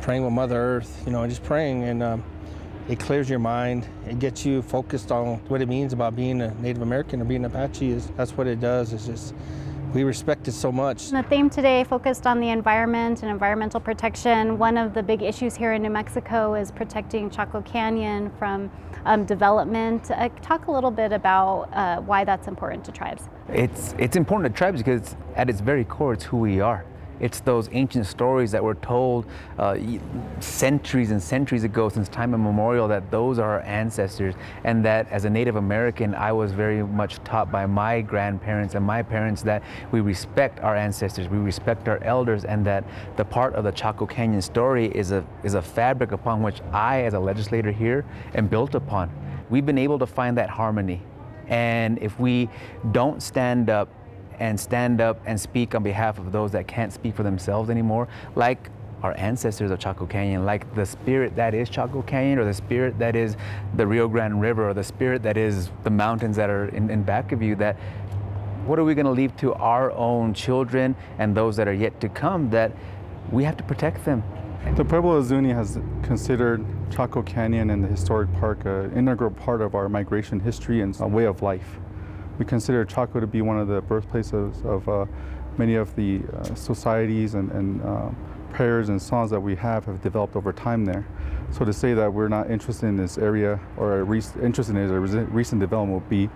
[0.00, 2.24] praying with Mother Earth, you know, just praying and um,
[2.88, 3.86] it clears your mind.
[4.08, 7.44] It gets you focused on what it means about being a Native American or being
[7.44, 7.90] Apache.
[7.90, 8.92] Is that's what it does.
[8.92, 9.34] It's just
[9.94, 11.10] we respect it so much.
[11.10, 14.58] The theme today focused on the environment and environmental protection.
[14.58, 18.70] One of the big issues here in New Mexico is protecting Chaco Canyon from
[19.04, 20.10] um, development.
[20.10, 23.24] Uh, talk a little bit about uh, why that's important to tribes.
[23.48, 26.84] It's, it's important to tribes because at its very core, it's who we are.
[27.20, 29.26] It's those ancient stories that were told
[29.58, 29.76] uh,
[30.40, 34.34] centuries and centuries ago, since time immemorial, that those are our ancestors.
[34.64, 38.84] And that as a Native American, I was very much taught by my grandparents and
[38.84, 39.62] my parents that
[39.92, 42.84] we respect our ancestors, we respect our elders, and that
[43.16, 47.02] the part of the Chaco Canyon story is a, is a fabric upon which I,
[47.02, 48.04] as a legislator here,
[48.34, 49.10] am built upon.
[49.50, 51.02] We've been able to find that harmony.
[51.48, 52.48] And if we
[52.92, 53.88] don't stand up
[54.40, 58.08] and stand up and speak on behalf of those that can't speak for themselves anymore,
[58.34, 58.70] like
[59.02, 62.98] our ancestors of Chaco Canyon, like the spirit that is Chaco Canyon, or the spirit
[62.98, 63.36] that is
[63.76, 67.02] the Rio Grande River, or the spirit that is the mountains that are in, in
[67.02, 67.76] back of you, that
[68.66, 71.98] what are we going to leave to our own children and those that are yet
[72.00, 72.72] to come that
[73.30, 74.22] we have to protect them.
[74.76, 79.62] The Pueblo of Zuni has considered Chaco Canyon and the historic park an integral part
[79.62, 81.78] of our migration history and a way of life.
[82.40, 85.04] We consider Chaco to be one of the birthplaces of uh,
[85.58, 88.08] many of the uh, societies and, and uh,
[88.50, 91.06] prayers and songs that we have have developed over time there.
[91.50, 94.90] So to say that we're not interested in this area or interested in it as
[94.90, 96.30] a recent development would be,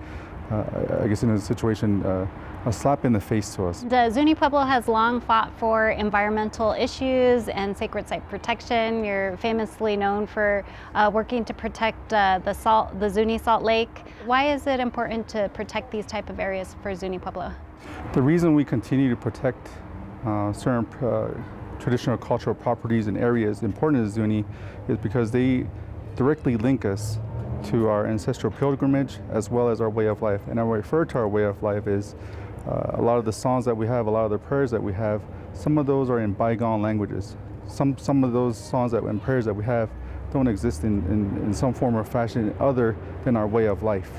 [0.51, 2.27] uh, I guess in a situation, uh,
[2.67, 3.83] a slap in the face to us.
[3.83, 9.05] The Zuni Pueblo has long fought for environmental issues and sacred site protection.
[9.05, 14.05] You're famously known for uh, working to protect uh, the salt, the Zuni Salt Lake.
[14.25, 17.53] Why is it important to protect these type of areas for Zuni Pueblo?
[18.13, 19.69] The reason we continue to protect
[20.25, 21.31] uh, certain uh,
[21.79, 24.45] traditional cultural properties and areas important to Zuni
[24.89, 25.67] is because they
[26.17, 27.19] directly link us
[27.65, 30.43] to our ancestral pilgrimage as well as our way of life.
[30.49, 33.65] And I refer to our way of life is uh, a lot of the songs
[33.65, 35.21] that we have, a lot of the prayers that we have,
[35.53, 37.37] some of those are in bygone languages.
[37.67, 39.91] Some, some of those songs that, and prayers that we have
[40.33, 44.11] don't exist in, in, in some form or fashion other than our way of life.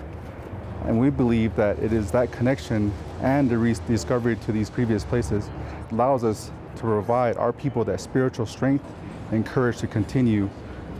[0.86, 5.50] And we believe that it is that connection and the rediscovery to these previous places
[5.92, 8.86] allows us to provide our people that spiritual strength
[9.32, 10.50] and courage to continue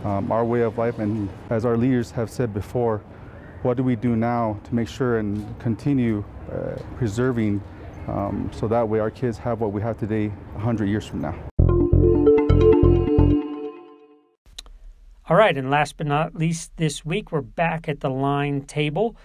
[0.04, 0.98] um, our way of life.
[0.98, 3.00] And as our leaders have said before,
[3.62, 7.62] what do we do now to make sure and continue uh, preserving
[8.08, 11.34] um, so that way our kids have what we have today 100 years from now.
[15.28, 19.16] All right, and last but not least, this week we're back at the line table.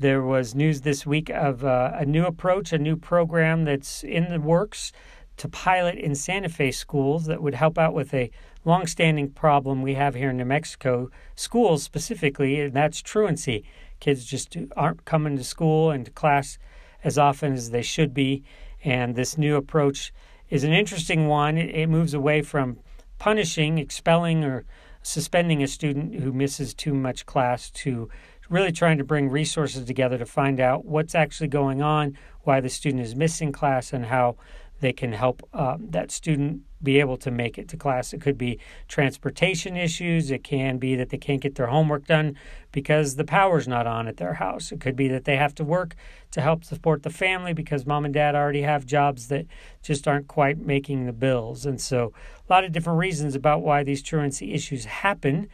[0.00, 4.28] There was news this week of uh, a new approach, a new program that's in
[4.30, 4.90] the works
[5.36, 8.32] to pilot in Santa Fe schools that would help out with a
[8.64, 13.64] longstanding problem we have here in New Mexico, schools specifically, and that's truancy.
[14.00, 16.58] Kids just aren't coming to school and to class
[17.02, 18.42] as often as they should be.
[18.84, 20.12] And this new approach
[20.50, 21.58] is an interesting one.
[21.58, 22.78] It, moves away from
[23.18, 24.64] punishing, expelling, or
[25.02, 28.08] suspending a student who misses too much class to
[28.48, 32.68] really trying to bring resources together to find out what's actually going on, why the
[32.68, 34.36] student is missing class, and how
[34.84, 38.12] they can help uh, that student be able to make it to class.
[38.12, 40.30] It could be transportation issues.
[40.30, 42.36] It can be that they can't get their homework done
[42.70, 44.70] because the power's not on at their house.
[44.70, 45.94] It could be that they have to work
[46.32, 49.46] to help support the family because mom and dad already have jobs that
[49.82, 51.64] just aren't quite making the bills.
[51.64, 52.12] And so,
[52.46, 55.48] a lot of different reasons about why these truancy issues happen.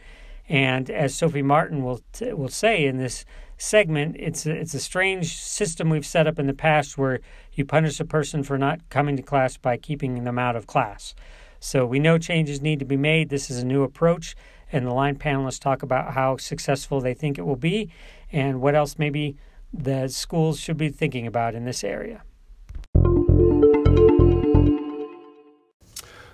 [0.49, 3.23] And as Sophie Martin will t- will say in this
[3.61, 7.19] segment, it's a, it's a strange system we've set up in the past where
[7.53, 11.13] you punish a person for not coming to class by keeping them out of class.
[11.59, 13.29] So we know changes need to be made.
[13.29, 14.35] This is a new approach,
[14.71, 17.91] and the line panelists talk about how successful they think it will be
[18.31, 19.37] and what else maybe
[19.71, 22.23] the schools should be thinking about in this area.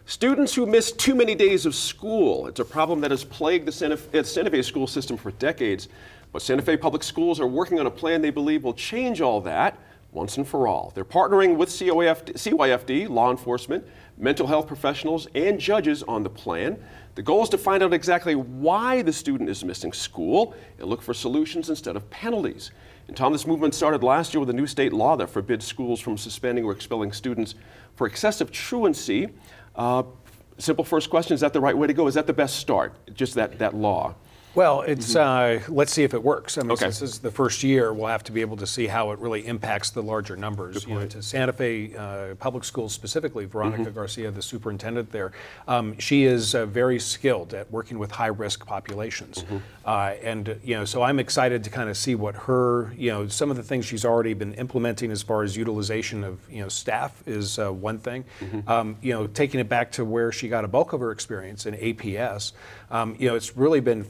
[0.05, 2.47] Students who miss too many days of school.
[2.47, 5.89] It's a problem that has plagued the Santa Fe, school system for decades.
[6.31, 9.41] But Santa Fe Public Schools are working on a plan they believe will change all
[9.41, 9.77] that
[10.11, 10.91] once and for all.
[10.95, 13.85] They're partnering with CYFD, CYFD, law enforcement,
[14.17, 16.81] mental health professionals, and judges on the plan.
[17.15, 21.01] The goal is to find out exactly why the student is missing school and look
[21.01, 22.71] for solutions instead of penalties.
[23.07, 25.99] And Tom, this movement started last year with a new state law that forbids schools
[25.99, 27.55] from suspending or expelling students
[27.95, 29.29] for excessive truancy.
[29.75, 30.03] Uh,
[30.57, 32.07] simple first question, is that the right way to go?
[32.07, 34.15] Is that the best start, just that, that law?
[34.57, 36.57] Well, it's uh, let's see if it works.
[36.57, 36.85] I mean, okay.
[36.85, 39.19] since this is the first year, we'll have to be able to see how it
[39.19, 40.83] really impacts the larger numbers.
[40.87, 43.93] You know, to Santa Fe uh, Public Schools specifically, Veronica mm-hmm.
[43.93, 45.31] Garcia, the superintendent there,
[45.67, 49.57] um, she is uh, very skilled at working with high-risk populations, mm-hmm.
[49.85, 53.27] Uh, and you know, so I'm excited to kind of see what her, you know,
[53.27, 56.67] some of the things she's already been implementing as far as utilization of you know
[56.67, 58.25] staff is uh, one thing.
[58.39, 58.67] Mm-hmm.
[58.67, 61.67] Um, you know, taking it back to where she got a bulk of her experience
[61.67, 62.53] in APS,
[62.89, 64.07] um, you know, it's really been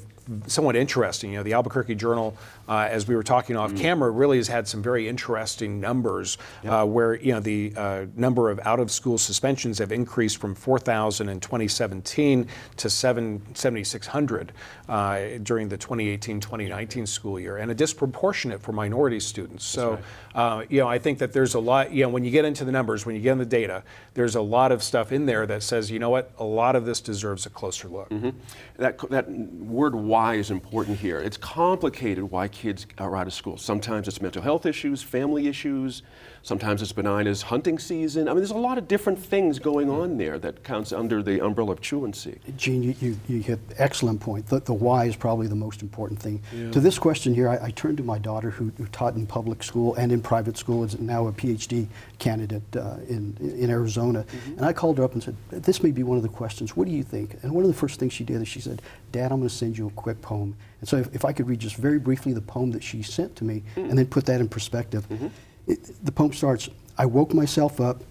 [0.48, 1.32] somewhat interesting.
[1.32, 2.36] You know, the Albuquerque Journal,
[2.68, 3.78] uh, as we were talking off mm.
[3.78, 8.50] camera, really has had some very interesting numbers uh, where, you know, the uh, number
[8.50, 12.48] of out of school suspensions have increased from 4,000 in 2017
[12.78, 14.52] to 7,600
[14.90, 19.66] uh, during the 2018 2019 school year, and a disproportionate for minority students.
[19.66, 20.04] So, right.
[20.36, 22.64] Uh, you know, I think that there's a lot, you know, when you get into
[22.64, 25.46] the numbers, when you get in the data, there's a lot of stuff in there
[25.48, 28.10] that says, you know what, a lot of this deserves a closer look.
[28.10, 28.30] Mm-hmm.
[28.78, 31.20] That, that word why is important here.
[31.20, 33.55] It's complicated why kids are out of school.
[33.55, 36.01] Sometimes it's mental health issues, family issues.
[36.44, 38.28] Sometimes it's benign as hunting season.
[38.28, 41.44] I mean, there's a lot of different things going on there that counts under the
[41.44, 42.40] umbrella of truancy.
[42.56, 44.48] Gene, you, you, you hit excellent point.
[44.48, 46.42] The, the, why is probably the most important thing.
[46.54, 46.72] Yeah.
[46.72, 49.64] To this question here, I, I turned to my daughter who, who, taught in public
[49.64, 51.88] school and in private school, is now a PhD
[52.20, 54.24] candidate uh, in, in Arizona.
[54.24, 54.58] Mm-hmm.
[54.58, 56.76] And I called her up and said, this may be one of the questions.
[56.76, 57.38] What do you think?
[57.44, 58.82] And one of the first things she did is she said,
[59.12, 60.56] Dad, I'm going to send you a quick poem.
[60.80, 63.36] And so if, if, I could read just very briefly the poem that she sent
[63.38, 63.90] to me mm-hmm.
[63.90, 65.08] and then put that in perspective.
[65.10, 65.28] Mm-hmm.
[65.68, 68.03] It, the poem starts, I woke myself up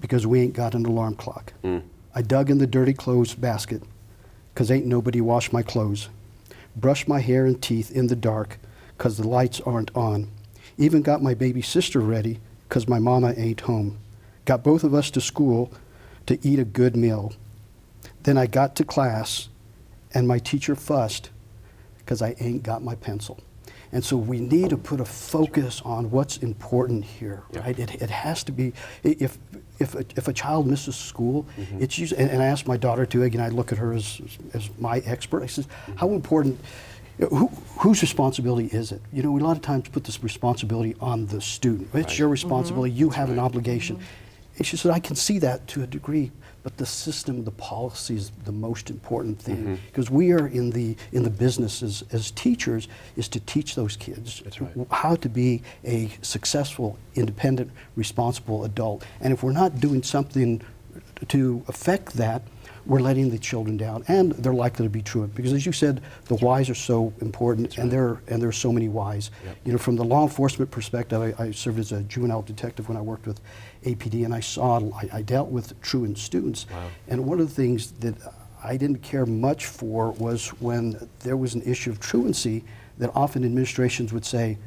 [0.00, 1.52] because we ain't got an alarm clock.
[1.62, 1.82] Mm.
[2.14, 3.82] I dug in the dirty clothes basket
[4.52, 6.08] because ain't nobody washed my clothes.
[6.76, 8.58] Brushed my hair and teeth in the dark
[8.98, 10.28] because the lights aren't on.
[10.76, 13.98] Even got my baby sister ready because my mama ain't home.
[14.44, 15.72] Got both of us to school
[16.26, 17.32] to eat a good meal.
[18.22, 19.48] Then I got to class
[20.12, 21.30] and my teacher fussed
[21.98, 23.40] because I ain't got my pencil.
[23.92, 27.60] And so we need to put a focus on what's important here, yeah.
[27.60, 27.78] right?
[27.78, 28.72] It, it has to be,
[29.02, 29.38] if,
[29.78, 31.82] if, a, if a child misses school, mm-hmm.
[31.82, 34.20] it's usually, and, and, I asked my daughter too, again, I look at her as,
[34.54, 35.42] as my expert.
[35.42, 35.96] I said, mm-hmm.
[35.96, 36.58] how important,
[37.18, 39.02] who, whose responsibility is it?
[39.12, 41.90] You know, we a lot of times put this responsibility on the student.
[41.92, 42.18] It's right.
[42.18, 43.00] your responsibility, mm-hmm.
[43.00, 43.38] you have right.
[43.38, 44.00] an obligation.
[44.56, 46.32] And she said, I can see that to a degree,
[46.62, 49.74] but the system, the policy is the most important thing mm-hmm.
[49.86, 53.96] because we are in the in the business as, as teachers is to teach those
[53.96, 54.86] kids right.
[54.90, 59.04] how to be a successful, independent, responsible adult.
[59.20, 60.62] And if we're not doing something
[61.28, 62.42] to affect that,
[62.84, 66.02] we're letting the children down, and they're likely to be truant because, as you said,
[66.26, 67.98] the whys are so important, That's and right.
[67.98, 69.30] there and there are so many whys.
[69.44, 69.56] Yep.
[69.64, 72.96] You know, from the law enforcement perspective, I, I, served as a juvenile detective when
[72.96, 73.40] I worked with
[73.84, 76.88] APD, and I saw I, I dealt with truant students, wow.
[77.08, 78.14] and one of the things that
[78.64, 82.64] I didn't care much for was when there was an issue of truancy
[82.98, 84.58] that often administrations would say,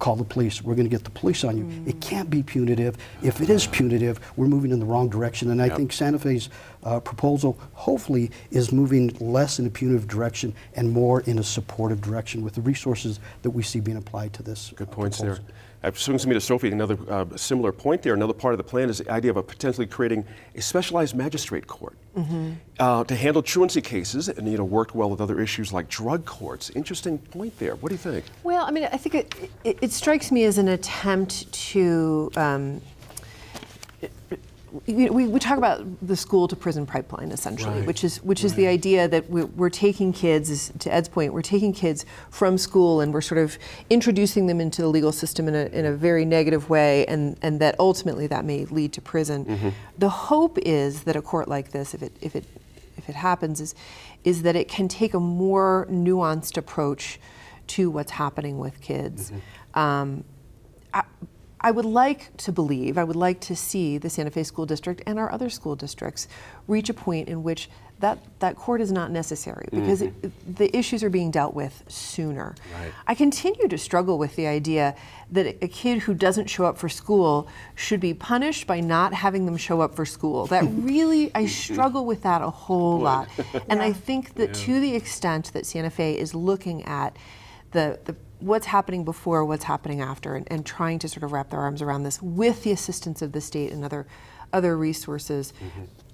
[0.00, 0.62] call the police.
[0.62, 1.64] We're going to get the police on you.
[1.64, 1.86] Mm.
[1.86, 2.96] It can't be punitive.
[3.22, 5.50] If it is punitive, we're moving in the wrong direction.
[5.50, 6.48] And I think Santa Fe's
[6.82, 12.00] uh, proposal, hopefully, is moving less in a punitive direction and more in a supportive
[12.00, 14.72] direction with the resources that we see being applied to this.
[14.74, 15.44] Good points proposal.
[15.44, 15.54] there.
[15.82, 18.12] It swings me to Sophie, another uh, similar point there.
[18.12, 21.66] Another part of the plan is the idea of a potentially creating a specialized magistrate
[21.66, 22.52] court mm-hmm.
[22.78, 26.26] uh, to handle truancy cases and, you know, worked well with other issues like drug
[26.26, 26.68] courts.
[26.70, 27.76] Interesting point there.
[27.76, 28.26] What do you think?
[28.42, 32.82] Well, I mean, I think it, it, it strikes me as an attempt to um,
[34.86, 37.86] we, we, talk about the school to prison pipeline essentially, right.
[37.86, 38.44] which is which right.
[38.44, 42.58] is the idea that we're, we're, taking kids, to Ed's point, we're taking kids from
[42.58, 43.58] school and we're sort of
[43.88, 47.60] introducing them into the legal system in a, in a very negative way, and, and
[47.60, 49.44] that ultimately that may lead to prison.
[49.44, 49.68] Mm-hmm.
[49.98, 52.44] The hope is that a court like this, if it if it
[52.96, 53.74] if it happens, is
[54.24, 57.18] is that it can take a more nuanced approach
[57.68, 59.30] to what's happening with kids.
[59.30, 59.78] Mm-hmm.
[59.78, 60.24] Um,
[60.92, 61.04] I,
[61.62, 65.02] I would like to believe, I would like to see the Santa Fe School District
[65.06, 66.26] and our other school districts
[66.66, 70.14] reach a point in which that, that court is not necessary because Mhm.
[70.24, 72.54] it, the issues are being dealt with sooner.
[72.72, 72.92] Right.
[73.06, 74.94] I continue to struggle with the idea
[75.32, 79.44] that a kid who doesn't show up for school should be punished by not having
[79.44, 80.46] them show up for school.
[80.46, 83.04] That really, I struggle with that a whole Boy.
[83.04, 83.28] lot.
[83.68, 84.64] And I think that Yeah.
[84.64, 87.14] to the extent that Santa Fe is looking at
[87.72, 91.50] the, the what's happening before, what's happening after, and, and trying to sort of wrap
[91.50, 94.06] their arms around this with the assistance of the state and other
[94.52, 95.52] other resources,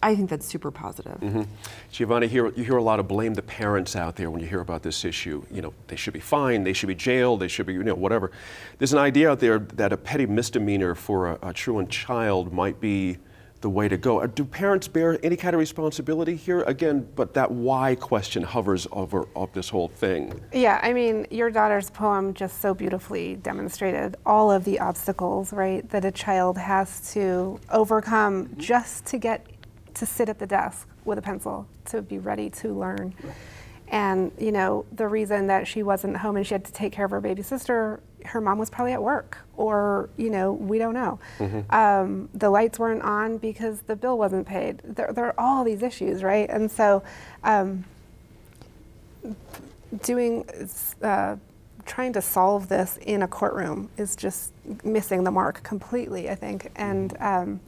[0.02, 1.18] I think that's super positive.
[1.18, 1.42] hmm
[1.90, 4.60] Giovanni, hear, you hear a lot of blame the parents out there when you hear
[4.60, 5.42] about this issue.
[5.50, 7.94] You know, they should be fined, they should be jailed, they should be, you know,
[7.94, 8.30] whatever.
[8.78, 12.80] There's an idea out there that a petty misdemeanor for a, a truant child might
[12.80, 13.18] be
[13.66, 14.20] the way to go.
[14.20, 16.60] Uh, Do parents bear any kind of responsibility here?
[16.68, 20.40] Again, but that why question hovers over of this whole thing.
[20.52, 25.88] Yeah, I mean, your daughter's poem just so beautifully demonstrated all of the obstacles, right,
[25.90, 29.44] that a child has to overcome just to get
[29.94, 33.14] to sit at the desk with a pencil, to be ready to learn.
[33.88, 37.06] And, you know, the reason that she wasn't home and she had to take care
[37.06, 40.94] of her baby sister, her mom was probably at work, or, you know, we don't
[40.94, 41.18] know.
[41.70, 44.80] Um, the lights weren't on because the bill wasn't paid.
[44.84, 46.48] There, there are all these issues, right?
[46.48, 47.02] And so,
[47.44, 47.84] um,
[50.02, 50.44] doing
[51.02, 51.36] uh,
[51.84, 54.52] trying to solve this in a courtroom is just
[54.84, 57.60] missing the mark completely i think and um,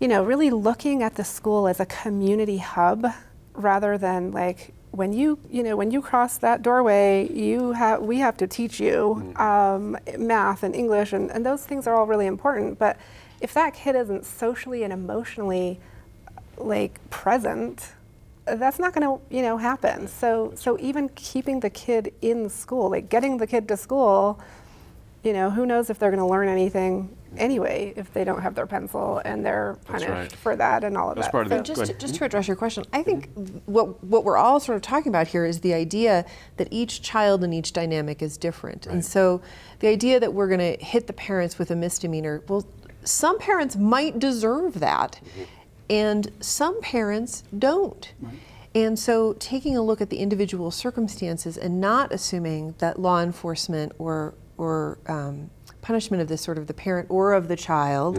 [0.00, 3.06] you know really looking at the school as a community hub
[3.54, 8.18] rather than like when you you know when you cross that doorway you have we
[8.18, 12.26] have to teach you um, math and english and, and those things are all really
[12.26, 12.78] important.
[12.78, 12.98] But
[13.40, 15.80] if that kid isn't socially and emotionally
[16.56, 17.92] like present
[18.46, 20.08] that's not going to you know happen.
[20.08, 24.40] So so even keeping the kid in school like getting the kid to school
[25.22, 28.54] you know who knows if they're going to learn anything anyway if they don't have
[28.54, 30.32] their pencil and they're punished right.
[30.32, 31.30] for that and all of that.
[31.30, 33.30] So just, to, just to address your question, I think
[33.66, 36.24] what what we're all sort of talking about here is the idea
[36.56, 39.42] that each child and each dynamic is different, and so
[39.80, 42.66] the idea that we're going to hit the parents with a misdemeanor, well,
[43.04, 45.20] some parents might deserve that,
[45.88, 48.12] and some parents don't.
[48.74, 53.92] And so, taking a look at the individual circumstances and not assuming that law enforcement
[53.98, 55.50] or or um,
[55.80, 58.18] punishment of this sort of the parent or of the child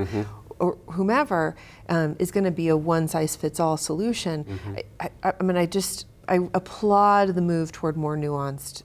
[0.60, 1.56] or whomever
[1.90, 4.60] um, is going to be a one size fits all solution.
[5.00, 8.84] I, I, I mean, I just I applaud the move toward more nuanced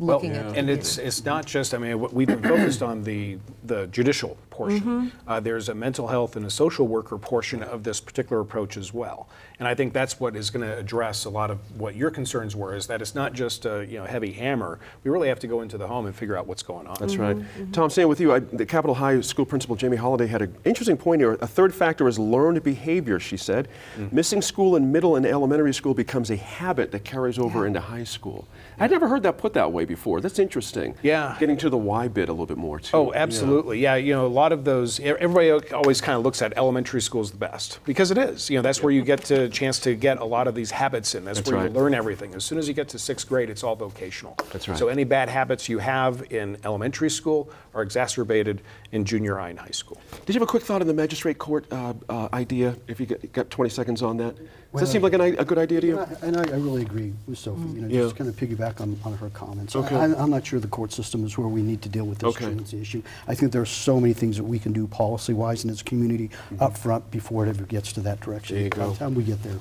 [0.00, 0.56] looking at.
[0.56, 1.74] and it's it's not just.
[1.74, 4.80] I mean, we've been focused on the the judicial portion.
[4.80, 5.10] Mhm.
[5.26, 8.92] Uh, there's a mental health and a social worker portion of this particular approach as
[8.92, 9.28] well.
[9.58, 12.56] And I think that's what is going to address a lot of what your concerns
[12.56, 12.74] were.
[12.74, 14.78] Is that it's not just a you know heavy hammer.
[15.04, 16.96] We really have to go into the home and figure out what's going on.
[16.98, 17.36] That's right.
[17.72, 20.96] Tom, staying with you, I, the Capitol High School principal Jamie Holliday had an interesting
[20.96, 21.34] point here.
[21.40, 23.68] A third factor is learned behavior, she said.
[24.10, 28.04] Missing school in middle and elementary school becomes a habit that carries over into high
[28.04, 28.46] school.
[28.80, 30.20] I'd never heard that put that way before.
[30.20, 30.94] That's interesting.
[31.02, 31.36] Yeah.
[31.38, 32.96] Getting to the why bit a little bit more, too.
[32.96, 33.78] Oh, absolutely.
[33.78, 33.96] Yeah.
[33.96, 37.30] you know, a lot of those, everybody always kind of looks at elementary school as
[37.30, 38.48] the best because it is.
[38.48, 41.14] You know, that's where you get a chance to get a lot of these habits
[41.14, 41.24] in.
[41.24, 41.70] That's, That's where right.
[41.70, 42.34] you learn everything.
[42.34, 44.34] As soon as you get to sixth grade, it's all vocational.
[44.52, 44.78] That's right.
[44.78, 48.62] So any bad habits you have in elementary school are exacerbated
[48.92, 50.00] in junior high and high school.
[50.26, 53.06] Did you have a quick thought on the magistrate court uh, uh, idea, if you
[53.06, 54.34] got, got 20 seconds on that?
[54.36, 55.98] Does Well, that seem like an, i- a good idea to you?
[56.22, 57.60] And I, I really agree with Sophie.
[57.60, 58.02] You know, Yeah.
[58.02, 59.76] just kind of piggyback on, on her comments.
[59.76, 59.94] Okay.
[59.96, 62.36] I, I'm not sure the court system is where we need to deal with this
[62.36, 62.56] Okay.
[62.76, 63.02] issue.
[63.28, 65.84] I think there are so many things that we can do policy-wise and as a
[65.84, 66.30] community
[66.60, 68.56] up front before it ever gets to that direction.
[68.56, 68.90] There you By go.
[68.90, 69.58] the time we get there,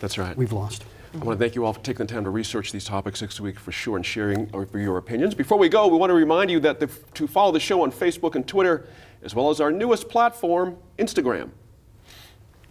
[0.00, 0.36] That's right.
[0.36, 0.84] we've lost.
[1.14, 3.38] I want to thank you all for taking the time to research these topics this
[3.38, 5.34] week for sure and sharing your opinions.
[5.34, 7.92] Before we go, we want to remind you that the, to follow the show on
[7.92, 8.88] Facebook and Twitter,
[9.22, 11.50] as well as our newest platform, Instagram.